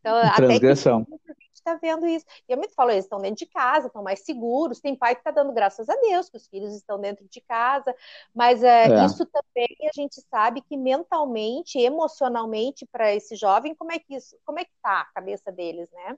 [0.00, 1.00] Então, Transgressão.
[1.02, 2.24] Até que está vendo isso.
[2.48, 4.80] E eu me falo, eles estão dentro de casa, estão mais seguros.
[4.80, 7.94] Tem pai que está dando graças a Deus que os filhos estão dentro de casa,
[8.34, 9.04] mas é, é.
[9.04, 14.36] isso também a gente sabe que mentalmente, emocionalmente, para esse jovem, como é que isso,
[14.44, 16.16] como é que tá a cabeça deles, né?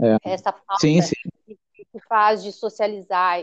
[0.00, 0.32] É.
[0.32, 1.14] Essa falta sim, sim.
[1.44, 3.40] Que, que faz de socializar.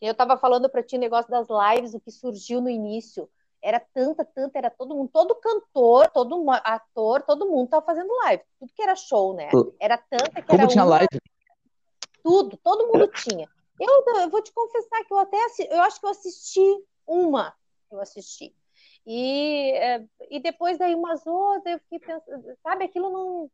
[0.00, 3.28] Eu estava falando para ti o negócio das lives, o que surgiu no início
[3.62, 8.42] era tanta, tanta, era todo mundo, todo cantor, todo ator, todo mundo tava fazendo live.
[8.58, 9.50] Tudo que era show, né?
[9.78, 10.90] Era tanta que Como era tinha uma...
[10.90, 11.20] live?
[12.22, 13.48] Tudo, todo mundo tinha.
[13.78, 15.38] Eu, eu, vou te confessar que eu até
[15.70, 17.54] eu acho que eu assisti uma,
[17.90, 18.54] eu assisti.
[19.06, 23.50] E, é, e depois daí umas outras, eu fiquei pensando, sabe, aquilo não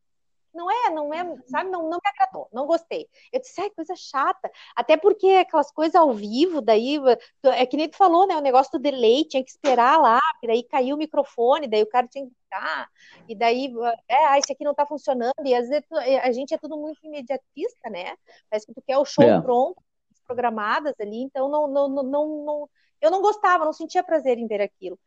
[0.57, 3.07] não é, não é, sabe, não, não me agradou, não gostei.
[3.31, 4.51] Eu disse, ai, coisa chata.
[4.75, 6.97] Até porque aquelas coisas ao vivo, daí,
[7.43, 10.47] é que nem tu falou, né, o negócio do delay, tinha que esperar lá, e
[10.47, 12.89] daí caiu o microfone, daí o cara tinha que ficar,
[13.29, 13.71] e daí,
[14.07, 15.85] é, ah, esse aqui não tá funcionando, e às vezes
[16.23, 18.15] a gente é tudo muito imediatista, né?
[18.49, 19.39] Parece que tu quer o show é.
[19.39, 19.81] pronto,
[20.25, 22.69] programadas ali, então não, não, não, não,
[23.01, 24.99] eu não gostava, não sentia prazer em ver aquilo.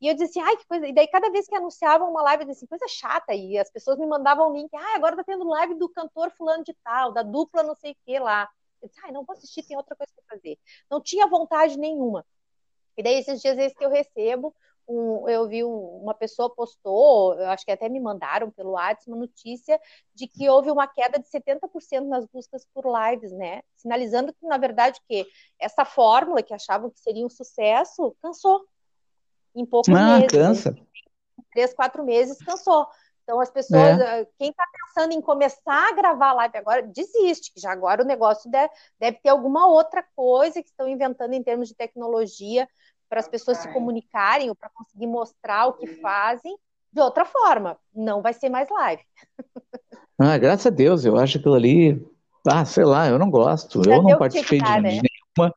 [0.00, 0.86] E eu dizia assim, ai, que coisa.
[0.86, 3.34] E daí, cada vez que anunciavam uma live, eu dizia assim, coisa chata.
[3.34, 6.74] E as pessoas me mandavam link, ah, agora tá tendo live do cantor fulano de
[6.84, 8.48] tal, da dupla não sei o que lá.
[8.82, 10.58] Eu disse, ai, não vou assistir, tem outra coisa para fazer.
[10.90, 12.24] Não tinha vontade nenhuma.
[12.96, 14.54] E daí, esses dias esses que eu recebo,
[14.88, 19.08] um, eu vi um, uma pessoa postou, eu acho que até me mandaram pelo WhatsApp
[19.08, 19.78] uma notícia
[20.14, 23.60] de que houve uma queda de 70% nas buscas por lives, né?
[23.76, 25.26] Sinalizando que, na verdade, que
[25.58, 28.64] essa fórmula que achavam que seria um sucesso cansou
[29.54, 30.32] em poucos ah, meses.
[30.32, 30.70] cansa.
[30.70, 32.86] Em três, quatro meses cansou.
[33.22, 34.26] Então, as pessoas, é.
[34.38, 38.50] quem está pensando em começar a gravar live agora, desiste, que já agora o negócio
[38.50, 42.66] deve, deve ter alguma outra coisa que estão inventando em termos de tecnologia
[43.08, 46.56] para as pessoas se comunicarem ou para conseguir mostrar o que fazem
[46.92, 47.78] de outra forma.
[47.94, 49.02] Não vai ser mais live.
[50.20, 52.04] Ah, graças a Deus, eu acho aquilo ali.
[52.44, 53.84] Ah, sei lá, eu não gosto.
[53.84, 54.80] Já eu não participei de, né?
[54.80, 55.54] nenhuma.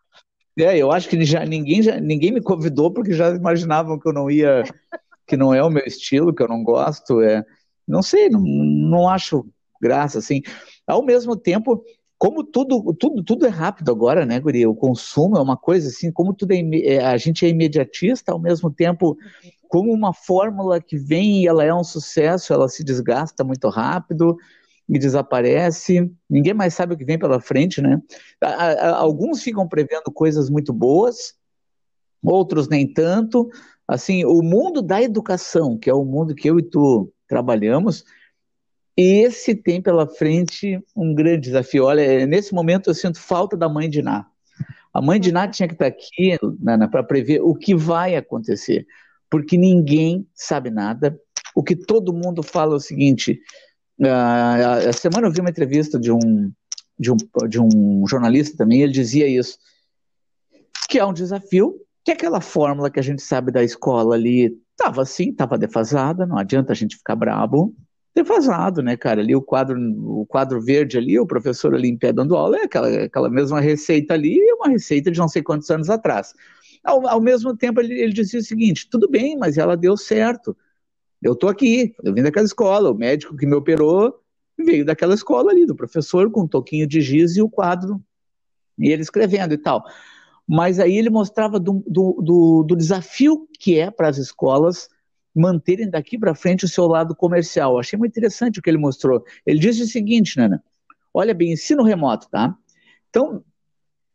[0.55, 4.13] É, eu acho que já ninguém, já ninguém me convidou porque já imaginavam que eu
[4.13, 4.61] não ia,
[5.25, 7.21] que não é o meu estilo, que eu não gosto.
[7.21, 7.43] É,
[7.87, 9.47] não sei, não, não acho
[9.81, 10.43] graça assim.
[10.85, 11.83] Ao mesmo tempo,
[12.22, 14.67] como tudo, tudo, tudo é rápido agora, né, Guri?
[14.67, 18.38] O consumo é uma coisa assim, como tudo é, é, a gente é imediatista, ao
[18.38, 19.17] mesmo tempo,
[19.67, 24.38] como uma fórmula que vem e ela é um sucesso, ela se desgasta muito rápido
[24.88, 27.99] e desaparece, ninguém mais sabe o que vem pela frente, né?
[28.97, 31.34] Alguns ficam prevendo coisas muito boas,
[32.24, 33.49] outros nem tanto.
[33.88, 38.05] Assim, o mundo da educação, que é o mundo que eu e tu trabalhamos,
[38.97, 41.85] e esse tem pela frente um grande desafio.
[41.85, 44.25] Olha, nesse momento eu sinto falta da mãe de Ná.
[44.93, 46.37] A mãe de Ná tinha que estar aqui
[46.91, 48.85] para prever o que vai acontecer,
[49.29, 51.17] porque ninguém sabe nada.
[51.55, 53.39] O que todo mundo fala é o seguinte:
[53.99, 56.51] uh, a semana eu vi uma entrevista de um,
[56.99, 57.17] de um,
[57.47, 59.57] de um jornalista também, ele dizia isso,
[60.89, 65.03] que é um desafio, que aquela fórmula que a gente sabe da escola ali estava
[65.03, 67.73] assim, estava defasada, não adianta a gente ficar brabo,
[68.14, 69.22] defasado, né, cara?
[69.22, 72.64] Ali o quadro, o quadro verde ali, o professor ali em pé dando aula, é
[72.64, 76.34] aquela, aquela mesma receita ali, uma receita de não sei quantos anos atrás.
[76.84, 80.55] Ao, ao mesmo tempo, ele, ele dizia o seguinte: tudo bem, mas ela deu certo.
[81.22, 84.20] Eu estou aqui, eu vim daquela escola, o médico que me operou
[84.57, 88.01] veio daquela escola ali, do professor, com um toquinho de giz e o quadro,
[88.78, 89.84] e ele escrevendo e tal.
[90.47, 94.89] Mas aí ele mostrava do, do, do, do desafio que é para as escolas
[95.36, 97.79] manterem daqui para frente o seu lado comercial.
[97.79, 99.23] Achei muito interessante o que ele mostrou.
[99.45, 100.63] Ele disse o seguinte, Nana,
[101.13, 102.55] olha bem, ensino remoto, tá?
[103.09, 103.43] Então,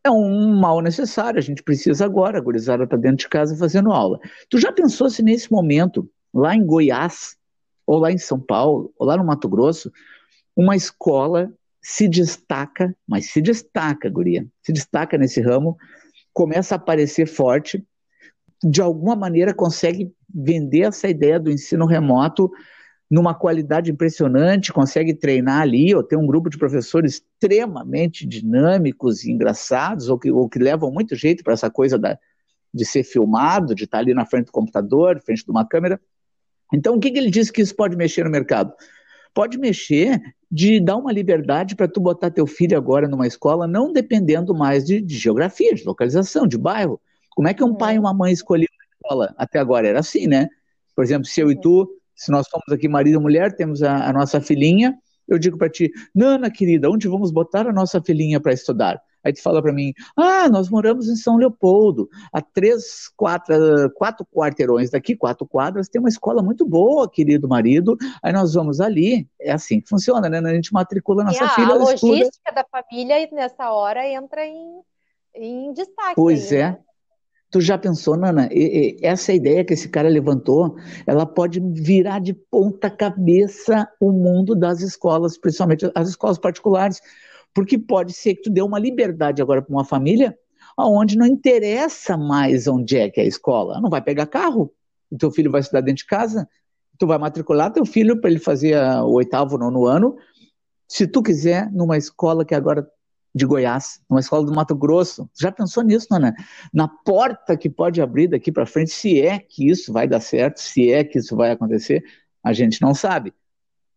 [0.05, 3.93] é um mal necessário, a gente precisa agora, a gurizada está dentro de casa fazendo
[3.93, 4.21] aula.
[4.49, 7.37] Tu já pensou se nesse momento, lá em Goiás,
[7.87, 9.91] ou lá em São Paulo, ou lá no Mato Grosso,
[10.55, 15.77] uma escola se destaca, mas se destaca, guria, se destaca nesse ramo,
[16.33, 17.85] começa a aparecer forte,
[18.63, 22.51] de alguma maneira consegue vender essa ideia do ensino remoto
[23.11, 29.31] numa qualidade impressionante, consegue treinar ali, ou ter um grupo de professores extremamente dinâmicos e
[29.31, 32.19] engraçados, ou que, ou que levam muito jeito para essa coisa da,
[32.75, 36.01] de ser filmado, de estar ali na frente do computador, frente de uma câmera.
[36.73, 38.73] Então, o que, que ele diz que isso pode mexer no mercado?
[39.33, 43.93] Pode mexer de dar uma liberdade para tu botar teu filho agora numa escola, não
[43.93, 47.01] dependendo mais de, de geografia, de localização, de bairro.
[47.37, 49.35] Como é que um pai e uma mãe escolhiam a escola?
[49.39, 50.49] Até agora era assim, né?
[50.97, 54.09] Por exemplo, se eu e tu se nós somos aqui marido e mulher, temos a,
[54.09, 58.41] a nossa filhinha, eu digo para ti, Nana, querida, onde vamos botar a nossa filhinha
[58.41, 59.01] para estudar?
[59.23, 63.57] Aí tu fala para mim, ah, nós moramos em São Leopoldo, a três, quatro,
[63.97, 68.81] quatro quarteirões daqui, quatro quadras, tem uma escola muito boa, querido marido, aí nós vamos
[68.81, 70.39] ali, é assim que funciona, né?
[70.39, 71.75] A gente matricula nossa e filha.
[71.75, 72.55] A logística estuda...
[72.55, 74.81] da família nessa hora entra em,
[75.35, 76.15] em destaque.
[76.15, 76.71] Pois aí, é.
[76.71, 76.79] Né?
[77.51, 78.49] Tu já pensou, Nana?
[78.51, 80.77] E, e, essa ideia que esse cara levantou,
[81.07, 87.01] ela pode virar de ponta cabeça o mundo das escolas, principalmente as escolas particulares,
[87.55, 90.37] porque pode ser que tu dê uma liberdade agora para uma família,
[90.77, 93.81] aonde não interessa mais onde é que é a escola.
[93.81, 94.73] Não vai pegar carro,
[95.11, 96.49] o teu filho vai estudar dentro de casa,
[96.99, 100.17] tu vai matricular teu filho para ele fazer o oitavo, nono ano,
[100.89, 102.87] se tu quiser, numa escola que agora
[103.37, 105.29] de Goiás, numa escola do Mato Grosso.
[105.39, 106.35] Já pensou nisso, Nana?
[106.73, 110.57] Na porta que pode abrir daqui para frente, se é que isso vai dar certo,
[110.57, 112.03] se é que isso vai acontecer,
[112.43, 113.35] a gente não sabe.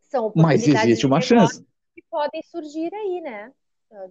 [0.01, 1.65] São Mas existe uma chance.
[1.95, 3.51] Que podem surgir aí, né?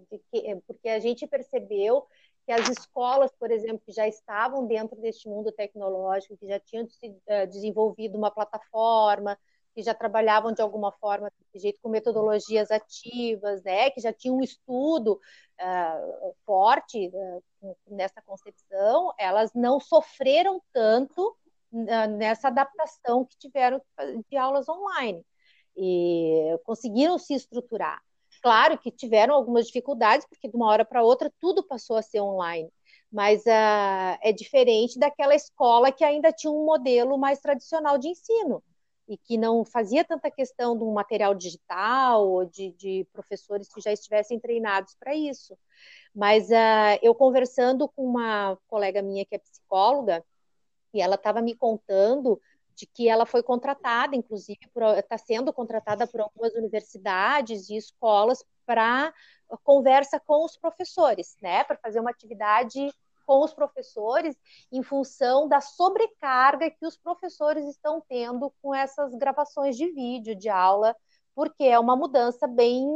[0.09, 2.07] Que, porque a gente percebeu
[2.47, 6.87] que as escolas, por exemplo, que já estavam dentro deste mundo tecnológico, que já tinham
[7.27, 9.37] eh, desenvolvido uma plataforma,
[9.79, 14.35] que já trabalhavam de alguma forma de jeito com metodologias ativas, né, que já tinham
[14.35, 21.33] um estudo uh, forte uh, nessa concepção, elas não sofreram tanto
[21.71, 23.81] uh, nessa adaptação que tiveram
[24.29, 25.25] de aulas online.
[25.77, 28.01] E conseguiram se estruturar.
[28.41, 32.19] Claro que tiveram algumas dificuldades, porque de uma hora para outra tudo passou a ser
[32.19, 32.69] online.
[33.09, 38.61] Mas uh, é diferente daquela escola que ainda tinha um modelo mais tradicional de ensino
[39.09, 43.81] e que não fazia tanta questão de um material digital ou de, de professores que
[43.81, 45.57] já estivessem treinados para isso.
[46.13, 50.23] Mas uh, eu conversando com uma colega minha que é psicóloga,
[50.93, 52.39] e ela estava me contando
[52.75, 54.59] de que ela foi contratada, inclusive,
[54.97, 59.13] está sendo contratada por algumas universidades e escolas para
[59.63, 62.93] conversa com os professores, né, para fazer uma atividade
[63.29, 64.35] com os professores
[64.71, 70.49] em função da sobrecarga que os professores estão tendo com essas gravações de vídeo, de
[70.49, 70.95] aula,
[71.35, 72.87] porque é uma mudança bem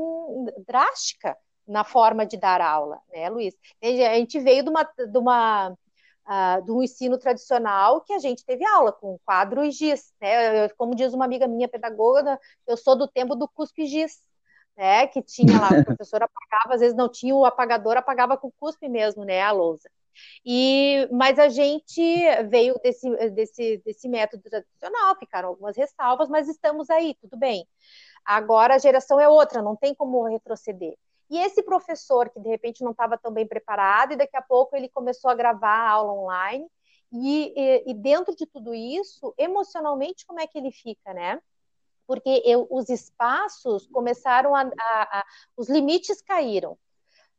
[0.66, 3.54] drástica na forma de dar aula, né, Luiz?
[3.80, 8.44] A gente veio de uma, de uma uh, de um ensino tradicional que a gente
[8.44, 10.68] teve aula com quadro e giz, né?
[10.70, 14.20] Como diz uma amiga minha pedagoga, eu sou do tempo do cuspe giz,
[14.76, 15.06] né?
[15.06, 18.90] Que tinha lá, o professor apagava, às vezes não tinha o apagador, apagava com cuspe
[18.90, 19.40] mesmo, né?
[19.44, 19.88] A lousa.
[20.46, 22.02] E, mas a gente
[22.50, 27.68] veio desse, desse, desse método tradicional, ficaram algumas ressalvas, mas estamos aí, tudo bem.
[28.26, 30.96] Agora a geração é outra, não tem como retroceder.
[31.30, 34.76] E esse professor que de repente não estava tão bem preparado, e daqui a pouco
[34.76, 36.68] ele começou a gravar a aula online,
[37.12, 41.40] e, e, e dentro de tudo isso, emocionalmente, como é que ele fica, né?
[42.08, 46.78] Porque eu, os espaços começaram a, a, a os limites caíram.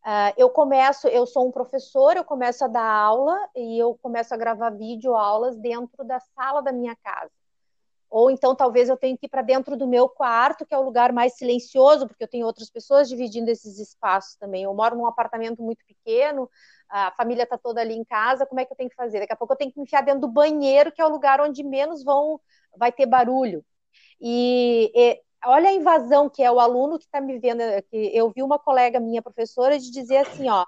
[0.04, 4.34] Uh, eu começo, eu sou um professor, eu começo a dar aula e eu começo
[4.34, 7.30] a gravar vídeo aulas dentro da sala da minha casa.
[8.10, 10.82] Ou então talvez eu tenha que ir para dentro do meu quarto, que é o
[10.82, 14.64] lugar mais silencioso, porque eu tenho outras pessoas dividindo esses espaços também.
[14.64, 16.50] Eu moro num apartamento muito pequeno,
[16.88, 19.20] a família está toda ali em casa, como é que eu tenho que fazer?
[19.20, 21.40] Daqui a pouco eu tenho que me enfiar dentro do banheiro, que é o lugar
[21.40, 22.38] onde menos vão
[22.76, 23.64] vai ter barulho.
[24.20, 27.60] E, e olha a invasão que é o aluno que está me vendo.
[27.90, 30.64] Que eu vi uma colega minha, professora, de dizer assim, ó,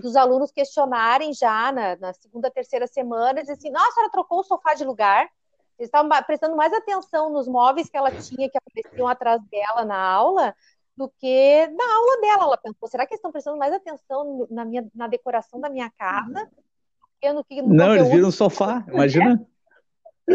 [0.00, 4.40] dos alunos questionarem já na, na segunda, terceira semana, dizer assim, nossa, a senhora trocou
[4.40, 5.28] o sofá de lugar.
[5.78, 9.98] Eles estavam prestando mais atenção nos móveis que ela tinha, que apareciam atrás dela na
[9.98, 10.54] aula,
[10.94, 12.44] do que na aula dela.
[12.44, 15.90] Ela pensou, será que eles estão prestando mais atenção na, minha, na decoração da minha
[15.90, 16.50] casa?
[17.34, 19.46] No que, no Não, eles viram um sofá, imagina.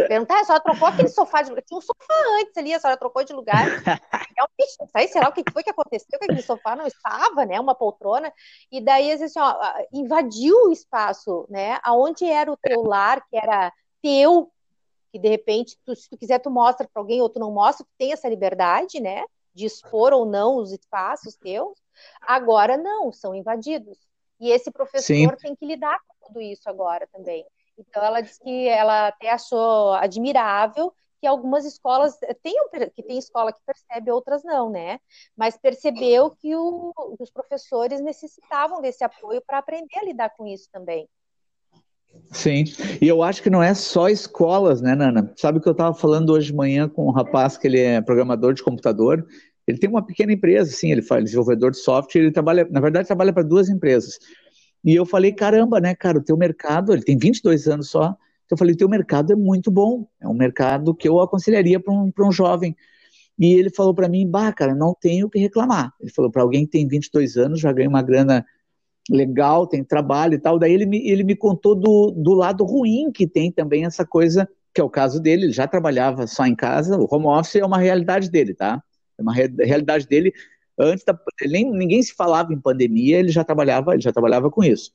[0.07, 1.63] Perguntar, a senhora trocou aquele sofá de lugar.
[1.63, 3.67] Tinha um sofá antes ali, a senhora trocou de lugar.
[4.37, 4.45] É
[4.93, 6.19] aí, será o que foi que aconteceu?
[6.19, 7.59] Que aquele sofá não estava, né?
[7.59, 8.31] Uma poltrona.
[8.71, 9.55] E daí, assim, ó,
[9.93, 11.79] invadiu o espaço, né?
[11.83, 13.71] Aonde era o teu lar, que era
[14.01, 14.51] teu,
[15.11, 17.85] que de repente, tu, se tu quiser, tu mostra para alguém ou tu não mostra,
[17.85, 19.23] tu tem essa liberdade, né?
[19.53, 21.77] De expor ou não os espaços teus.
[22.21, 23.97] Agora não, são invadidos.
[24.39, 25.35] E esse professor Sim.
[25.41, 27.45] tem que lidar com tudo isso agora também.
[27.77, 33.51] Então ela disse que ela até achou admirável que algumas escolas tenham que tem escola
[33.51, 34.99] que percebe, outras não, né?
[35.35, 40.67] Mas percebeu que o, os professores necessitavam desse apoio para aprender a lidar com isso
[40.71, 41.07] também.
[42.31, 42.63] Sim,
[43.01, 45.33] e eu acho que não é só escolas, né, Nana?
[45.35, 48.53] Sabe que eu estava falando hoje de manhã com um rapaz que ele é programador
[48.53, 49.25] de computador,
[49.67, 53.07] ele tem uma pequena empresa, sim, ele faz desenvolvedor de software, ele trabalha, na verdade,
[53.07, 54.19] trabalha para duas empresas.
[54.85, 58.15] E eu falei, caramba, né, cara, o teu mercado, ele tem 22 anos só,
[58.45, 61.79] então eu falei, o teu mercado é muito bom, é um mercado que eu aconselharia
[61.79, 62.75] para um, um jovem.
[63.39, 65.91] E ele falou para mim, bah, cara, não tenho o que reclamar.
[65.99, 68.45] Ele falou, para alguém que tem 22 anos, já ganha uma grana
[69.09, 70.59] legal, tem trabalho e tal.
[70.59, 74.47] Daí ele me, ele me contou do, do lado ruim que tem também essa coisa,
[74.71, 77.65] que é o caso dele, ele já trabalhava só em casa, o home office é
[77.65, 78.81] uma realidade dele, tá?
[79.17, 80.33] É uma re realidade dele
[80.79, 81.17] antes da,
[81.47, 84.91] nem, ninguém se falava em pandemia, ele já trabalhava, ele já trabalhava com isso.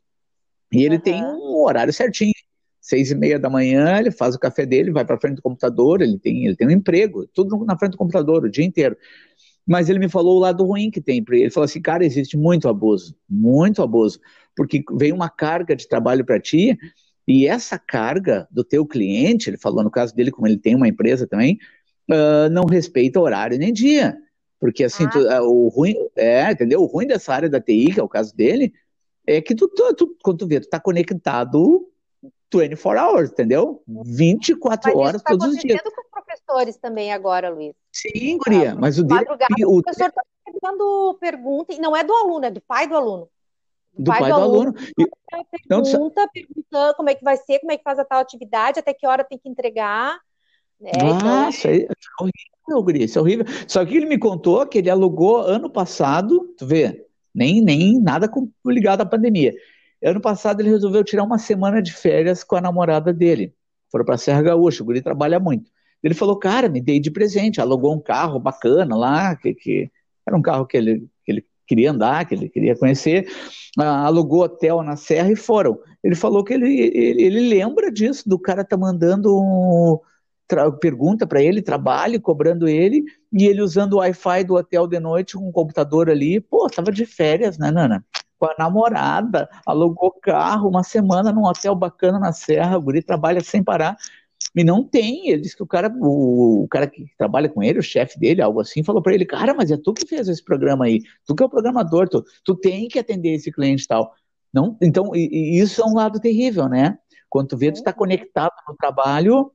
[0.73, 1.03] E ele uhum.
[1.03, 2.33] tem um horário certinho.
[2.81, 6.01] Seis e meia da manhã, ele faz o café dele, vai para frente do computador,
[6.01, 8.97] ele tem, ele tem um emprego, tudo na frente do computador o dia inteiro.
[9.67, 11.23] Mas ele me falou o lado ruim que tem.
[11.31, 14.19] Ele falou assim, cara, existe muito abuso, muito abuso,
[14.57, 16.77] porque vem uma carga de trabalho para ti
[17.29, 20.89] e essa carga do teu cliente, ele falou no caso dele, como ele tem uma
[20.89, 21.59] empresa também,
[22.11, 24.17] uh, não respeita horário nem dia.
[24.61, 25.11] Porque assim, ah.
[25.11, 26.83] tu, é, o ruim, é, entendeu?
[26.83, 28.73] O ruim dessa área da TI, que é o caso dele,
[29.27, 31.91] é que tu, tu, tu quando tu vê, tu tá conectado
[32.53, 33.83] 24 hours, entendeu?
[33.87, 35.81] 24 mas horas tá todos os dias.
[35.81, 37.75] com os professores também agora, Luiz.
[37.93, 39.25] Sim, Guria, mas o dele...
[39.65, 42.97] O, o professor está recebendo pergunta, e não é do aluno, é do pai do
[42.97, 43.29] aluno.
[43.93, 44.75] Do, do pai, pai, do, aluno.
[44.75, 45.85] aluno.
[45.85, 48.93] Pergunta, perguntando como é que vai ser, como é que faz a tal atividade, até
[48.93, 50.19] que hora tem que entregar.
[50.81, 50.91] Né?
[50.95, 51.89] Então, Nossa, então...
[51.89, 53.45] é horrível, Guri, isso é horrível.
[53.67, 58.29] Só que ele me contou que ele alugou ano passado, tu vê, nem, nem nada
[58.29, 59.55] com, ligado à pandemia.
[60.03, 63.55] Ano passado ele resolveu tirar uma semana de férias com a namorada dele.
[63.91, 65.71] Foram para Serra Gaúcha, o Guri trabalha muito.
[66.03, 69.91] Ele falou, cara, me dei de presente, alugou um carro bacana lá, que, que
[70.27, 73.29] era um carro que ele, que ele queria andar, que ele queria conhecer,
[73.79, 75.79] ah, alugou hotel na Serra e foram.
[76.03, 79.99] Ele falou que ele, ele, ele lembra disso, do cara tá mandando um,
[80.81, 85.37] pergunta para ele, trabalhe cobrando ele, e ele usando o Wi-Fi do hotel de noite
[85.37, 86.41] com um computador ali.
[86.41, 88.05] Pô, tava de férias, né, Nana?
[88.39, 93.41] Com a namorada, alugou carro, uma semana num hotel bacana na Serra, o guri trabalha
[93.41, 93.97] sem parar.
[94.57, 97.79] E não tem, ele disse que o cara, o, o cara que trabalha com ele,
[97.79, 100.43] o chefe dele, algo assim, falou para ele, cara, mas é tu que fez esse
[100.43, 103.87] programa aí, tu que é o programador, tu, tu tem que atender esse cliente e
[103.87, 104.13] tal.
[104.53, 106.99] Não, então, e, e isso é um lado terrível, né?
[107.29, 109.53] Quando tu vê, tu está conectado no trabalho,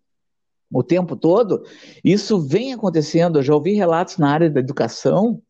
[0.72, 1.64] o tempo todo,
[2.04, 3.40] isso vem acontecendo.
[3.40, 5.42] Eu já ouvi relatos na área da educação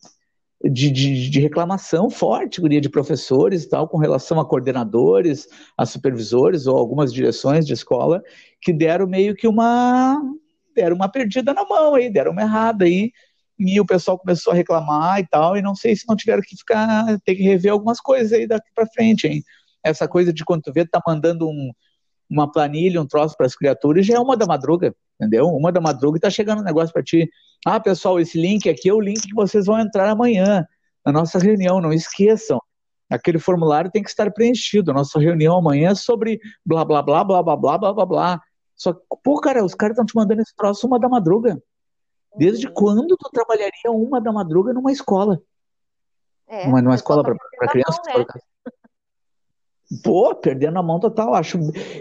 [0.63, 5.47] de, de, de reclamação forte de professores e tal, com relação a coordenadores,
[5.77, 8.21] a supervisores ou algumas direções de escola
[8.61, 10.21] que deram meio que uma
[10.75, 13.11] deram uma perdida na mão aí, deram uma errada aí,
[13.57, 16.57] e o pessoal começou a reclamar e tal, e não sei se não tiveram que
[16.57, 19.41] ficar, ter que rever algumas coisas aí daqui para frente, hein?
[19.81, 21.71] Essa coisa de quando tu vê, tá mandando um,
[22.29, 25.47] uma planilha, um troço para as criaturas, já é uma da madruga, entendeu?
[25.47, 27.29] Uma da madruga e tá chegando um negócio para ti.
[27.65, 30.65] Ah, pessoal, esse link aqui é o link que vocês vão entrar amanhã
[31.05, 32.59] na nossa reunião, não esqueçam.
[33.09, 34.91] Aquele formulário tem que estar preenchido.
[34.91, 38.41] A nossa reunião amanhã é sobre blá blá blá blá blá blá blá blá blá.
[38.75, 41.61] Só que, pô, cara, os caras estão te mandando esse troço uma da madruga.
[42.35, 42.73] Desde uhum.
[42.73, 45.39] quando tu trabalharia uma da madruga numa escola?
[46.47, 48.01] É, numa, numa escola para crianças?
[48.07, 48.25] Né?
[50.03, 51.33] Pô, perdendo a mão total.
[51.33, 51.59] Acho,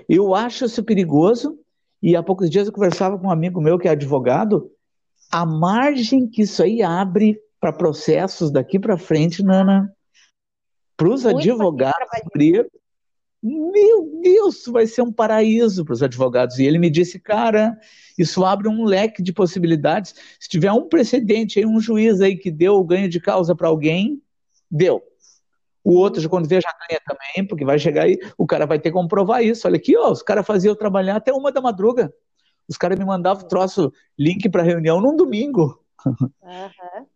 [0.09, 1.59] eu acho isso perigoso.
[2.03, 4.71] E há poucos dias eu conversava com um amigo meu que é advogado.
[5.31, 9.91] A margem que isso aí abre para processos daqui para frente, Nana,
[10.97, 11.97] para os advogados,
[13.43, 16.59] meu Deus, vai ser um paraíso para os advogados.
[16.59, 17.79] E ele me disse, cara,
[18.17, 20.15] isso abre um leque de possibilidades.
[20.41, 23.69] Se tiver um precedente aí, um juiz aí que deu o ganho de causa para
[23.69, 24.23] alguém,
[24.71, 25.03] deu
[25.85, 28.79] O outro, já quando vê, já ganha também, porque vai chegar aí, o cara vai
[28.79, 29.69] ter que comprovar isso.
[29.69, 32.13] Olha aqui, ó, os caras faziam eu trabalhar até uma da madruga.
[32.67, 35.85] Os caras me mandavam troço, link para reunião num domingo.
[36.07, 37.07] Uhum.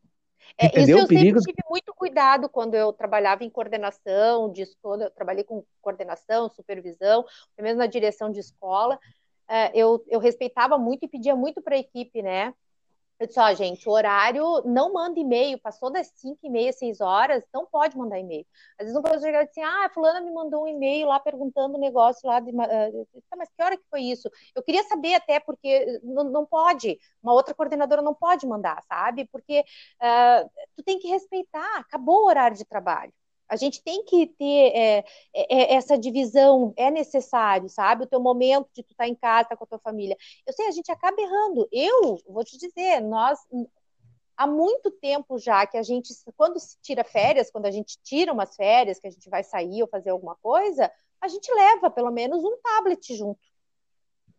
[0.61, 5.11] É, isso eu sempre tive muito cuidado quando eu trabalhava em coordenação de escola, eu
[5.11, 7.25] trabalhei com coordenação, supervisão,
[7.57, 8.99] mesmo na direção de escola.
[9.49, 12.53] É, eu, eu respeitava muito e pedia muito para a equipe, né?
[13.21, 17.01] Eu disse, ó, gente, o horário não manda e-mail, passou das 5 e meia, 6
[17.01, 18.47] horas, não pode mandar e-mail.
[18.79, 21.79] Às vezes um professor chega assim, ah, fulana me mandou um e-mail lá perguntando o
[21.79, 22.55] um negócio lá, de, uh,
[23.29, 24.31] tá, mas que hora que foi isso?
[24.55, 29.27] Eu queria saber até, porque não, não pode, uma outra coordenadora não pode mandar, sabe?
[29.33, 29.65] Porque
[30.01, 33.13] uh, tu tem que respeitar, acabou o horário de trabalho.
[33.49, 38.05] A gente tem que ter é, é, é, essa divisão, é necessário, sabe?
[38.05, 40.17] O teu momento de tu estar tá em casa tá com a tua família.
[40.47, 41.69] Eu sei, a gente acaba errando.
[41.73, 43.39] Eu vou te dizer, nós
[44.37, 48.33] há muito tempo já que a gente, quando se tira férias, quando a gente tira
[48.33, 50.91] umas férias, que a gente vai sair ou fazer alguma coisa,
[51.21, 53.41] a gente leva pelo menos um tablet junto.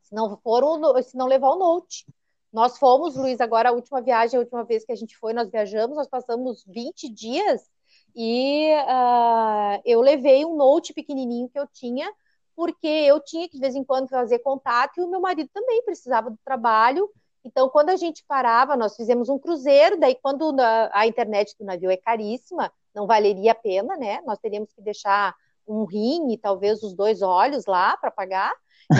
[0.02, 2.06] Se não for o, se não levar o note.
[2.52, 5.50] Nós fomos, Luiz, agora a última viagem, a última vez que a gente foi, nós
[5.50, 7.70] viajamos, nós passamos 20 dias
[8.16, 12.12] e uh, eu levei um note pequenininho que eu tinha,
[12.56, 15.82] porque eu tinha que de vez em quando fazer contato e o meu marido também
[15.84, 17.10] precisava do trabalho.
[17.44, 19.98] Então, quando a gente parava, nós fizemos um cruzeiro.
[19.98, 20.54] Daí, quando
[20.92, 24.22] a, internet do navio é caríssima, não valeria a pena, né?
[24.26, 25.34] Nós teríamos que deixar
[25.66, 28.54] um rim e talvez os dois olhos lá para pagar.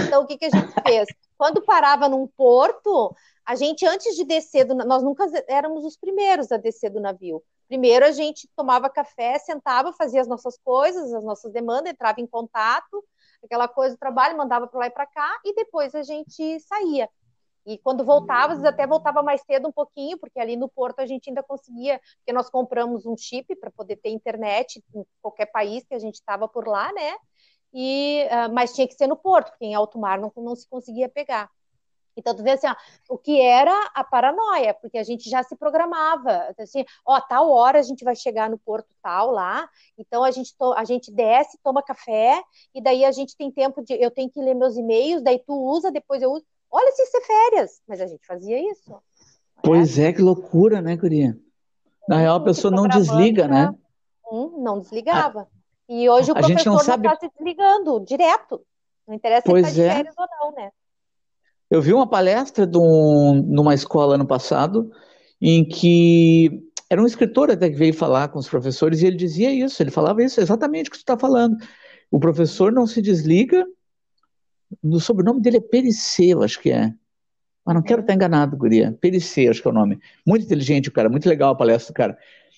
[0.08, 1.08] Então, o que, que a gente fez?
[1.38, 3.14] Quando parava num porto,
[3.46, 7.44] a gente, antes de descer, do, nós nunca éramos os primeiros a descer do navio.
[7.70, 12.26] Primeiro a gente tomava café, sentava, fazia as nossas coisas, as nossas demandas, entrava em
[12.26, 13.06] contato,
[13.44, 17.08] aquela coisa do trabalho, mandava para lá e para cá, e depois a gente saía.
[17.68, 21.00] E quando voltava, às vezes até voltava mais cedo um pouquinho, porque ali no porto
[21.00, 25.46] a gente ainda conseguia, porque nós compramos um chip para poder ter internet em qualquer
[25.46, 27.16] país que a gente estava por lá, né?
[27.72, 30.68] E, uh, mas tinha que ser no porto, porque em alto mar não, não se
[30.68, 31.52] conseguia pegar.
[32.20, 32.76] Então, tu vê assim, ó,
[33.10, 37.80] o que era a paranoia, porque a gente já se programava, assim, ó, tal hora
[37.80, 39.68] a gente vai chegar no porto tal lá,
[39.98, 42.42] então a gente, a gente desce, toma café,
[42.76, 45.54] e daí a gente tem tempo de, eu tenho que ler meus e-mails, daí tu
[45.54, 48.94] usa, depois eu uso, olha se isso é férias, mas a gente fazia isso.
[49.64, 51.38] Pois é, é que loucura, né, Guria?
[52.08, 53.74] Na real, a pessoa não desliga, né?
[54.32, 55.48] Hum, não desligava.
[55.88, 58.62] e hoje o professor não está se desligando direto.
[59.08, 59.96] Não interessa pois se está de é.
[59.96, 60.72] férias ou não, né?
[61.70, 64.92] Eu vi uma palestra um, numa escola ano passado,
[65.40, 69.52] em que era um escritor até que veio falar com os professores e ele dizia
[69.52, 71.56] isso, ele falava isso, exatamente o que você está falando.
[72.10, 73.66] O professor não se desliga,
[74.82, 76.94] o sobrenome dele é Periceu, acho que é.
[77.64, 78.98] Mas não quero estar enganado, guria.
[79.00, 80.00] Periceu, acho que é o nome.
[80.26, 82.18] Muito inteligente o cara, muito legal a palestra do cara.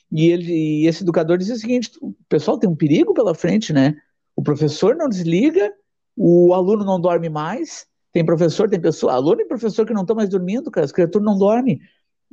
[0.09, 3.73] E, ele, e esse educador dizia o seguinte, o pessoal tem um perigo pela frente,
[3.73, 3.95] né?
[4.35, 5.73] O professor não desliga,
[6.15, 10.15] o aluno não dorme mais, tem professor, tem pessoa, aluno e professor que não estão
[10.15, 10.85] mais dormindo, cara.
[10.85, 11.79] As criaturas não dormem.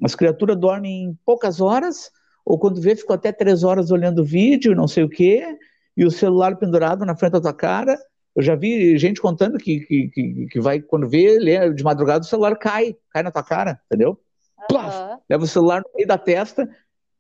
[0.02, 2.10] As criaturas dormem em poucas horas,
[2.44, 5.44] ou quando vê, ficam até três horas olhando vídeo, não sei o quê,
[5.96, 7.98] e o celular pendurado na frente da tua cara.
[8.34, 12.24] Eu já vi gente contando que, que, que, que vai, quando vê, lê, de madrugada,
[12.24, 14.18] o celular cai, cai na tua cara, entendeu?
[14.70, 15.18] Uhum.
[15.30, 16.68] leva o celular no meio da testa,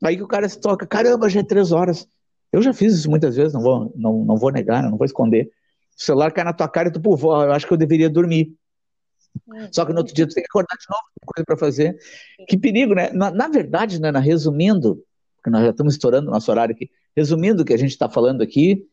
[0.04, 2.08] aí que o cara se toca, caramba, já é três horas.
[2.52, 5.50] Eu já fiz isso muitas vezes, não vou, não, não vou negar, não vou esconder
[5.98, 8.54] o celular cai na tua cara e tu, pô, eu acho que eu deveria dormir.
[9.46, 9.68] Uhum.
[9.72, 11.98] Só que no outro dia tu tem que acordar de novo, tem coisa para fazer.
[12.46, 13.10] Que perigo, né?
[13.10, 15.02] Na, na verdade, né, resumindo,
[15.36, 18.08] porque nós já estamos estourando o nosso horário aqui, resumindo o que a gente está
[18.08, 18.86] falando aqui,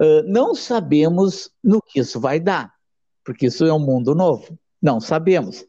[0.00, 2.72] uh, não sabemos no que isso vai dar,
[3.24, 4.58] porque isso é um mundo novo.
[4.80, 5.64] Não sabemos.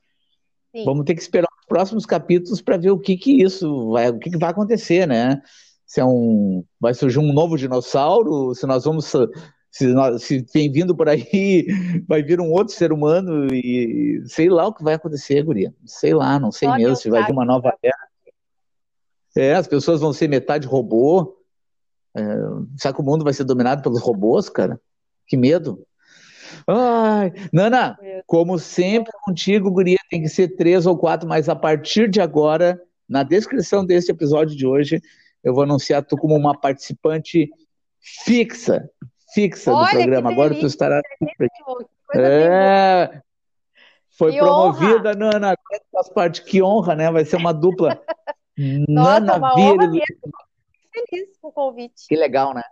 [0.73, 0.85] Sim.
[0.85, 4.19] Vamos ter que esperar os próximos capítulos para ver o que que isso vai, o
[4.19, 5.41] que, que vai acontecer, né?
[5.85, 9.05] Se é um, vai surgir um novo dinossauro, se nós vamos
[9.78, 11.67] se, se tem vindo por aí,
[12.07, 15.73] vai vir um outro ser humano e sei lá o que vai acontecer, guria.
[15.86, 18.07] Sei lá, não sei Só mesmo se vai vir uma nova era.
[19.36, 21.38] É, as pessoas vão ser metade robô.
[22.15, 22.23] É,
[22.78, 24.82] será que o mundo vai ser dominado pelos robôs, cara?
[25.28, 25.86] Que medo.
[26.65, 32.09] Ai, Nana, como sempre contigo, guria, tem que ser três ou quatro, mas a partir
[32.09, 34.99] de agora, na descrição deste episódio de hoje,
[35.43, 37.47] eu vou anunciar tu como uma participante
[37.99, 38.89] fixa
[39.38, 40.31] fixa Olha, do programa.
[40.31, 40.99] Agora tu estará.
[42.15, 43.21] É,
[44.17, 45.15] foi que promovida, honra.
[45.15, 45.57] Nana.
[45.91, 47.11] Faz parte, que honra, né?
[47.11, 48.01] Vai ser uma dupla.
[48.57, 50.03] Nossa, Nana uma Vire.
[50.91, 52.07] Feliz com o convite.
[52.07, 52.63] Que legal, né?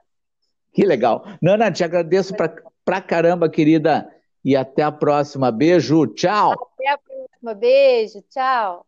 [0.74, 1.24] Que legal.
[1.39, 2.51] Nana, te agradeço pra,
[2.84, 4.11] pra caramba, querida.
[4.43, 5.51] E até a próxima.
[5.51, 6.51] Beijo, tchau.
[6.51, 7.53] Até a próxima.
[7.53, 8.86] Beijo, tchau.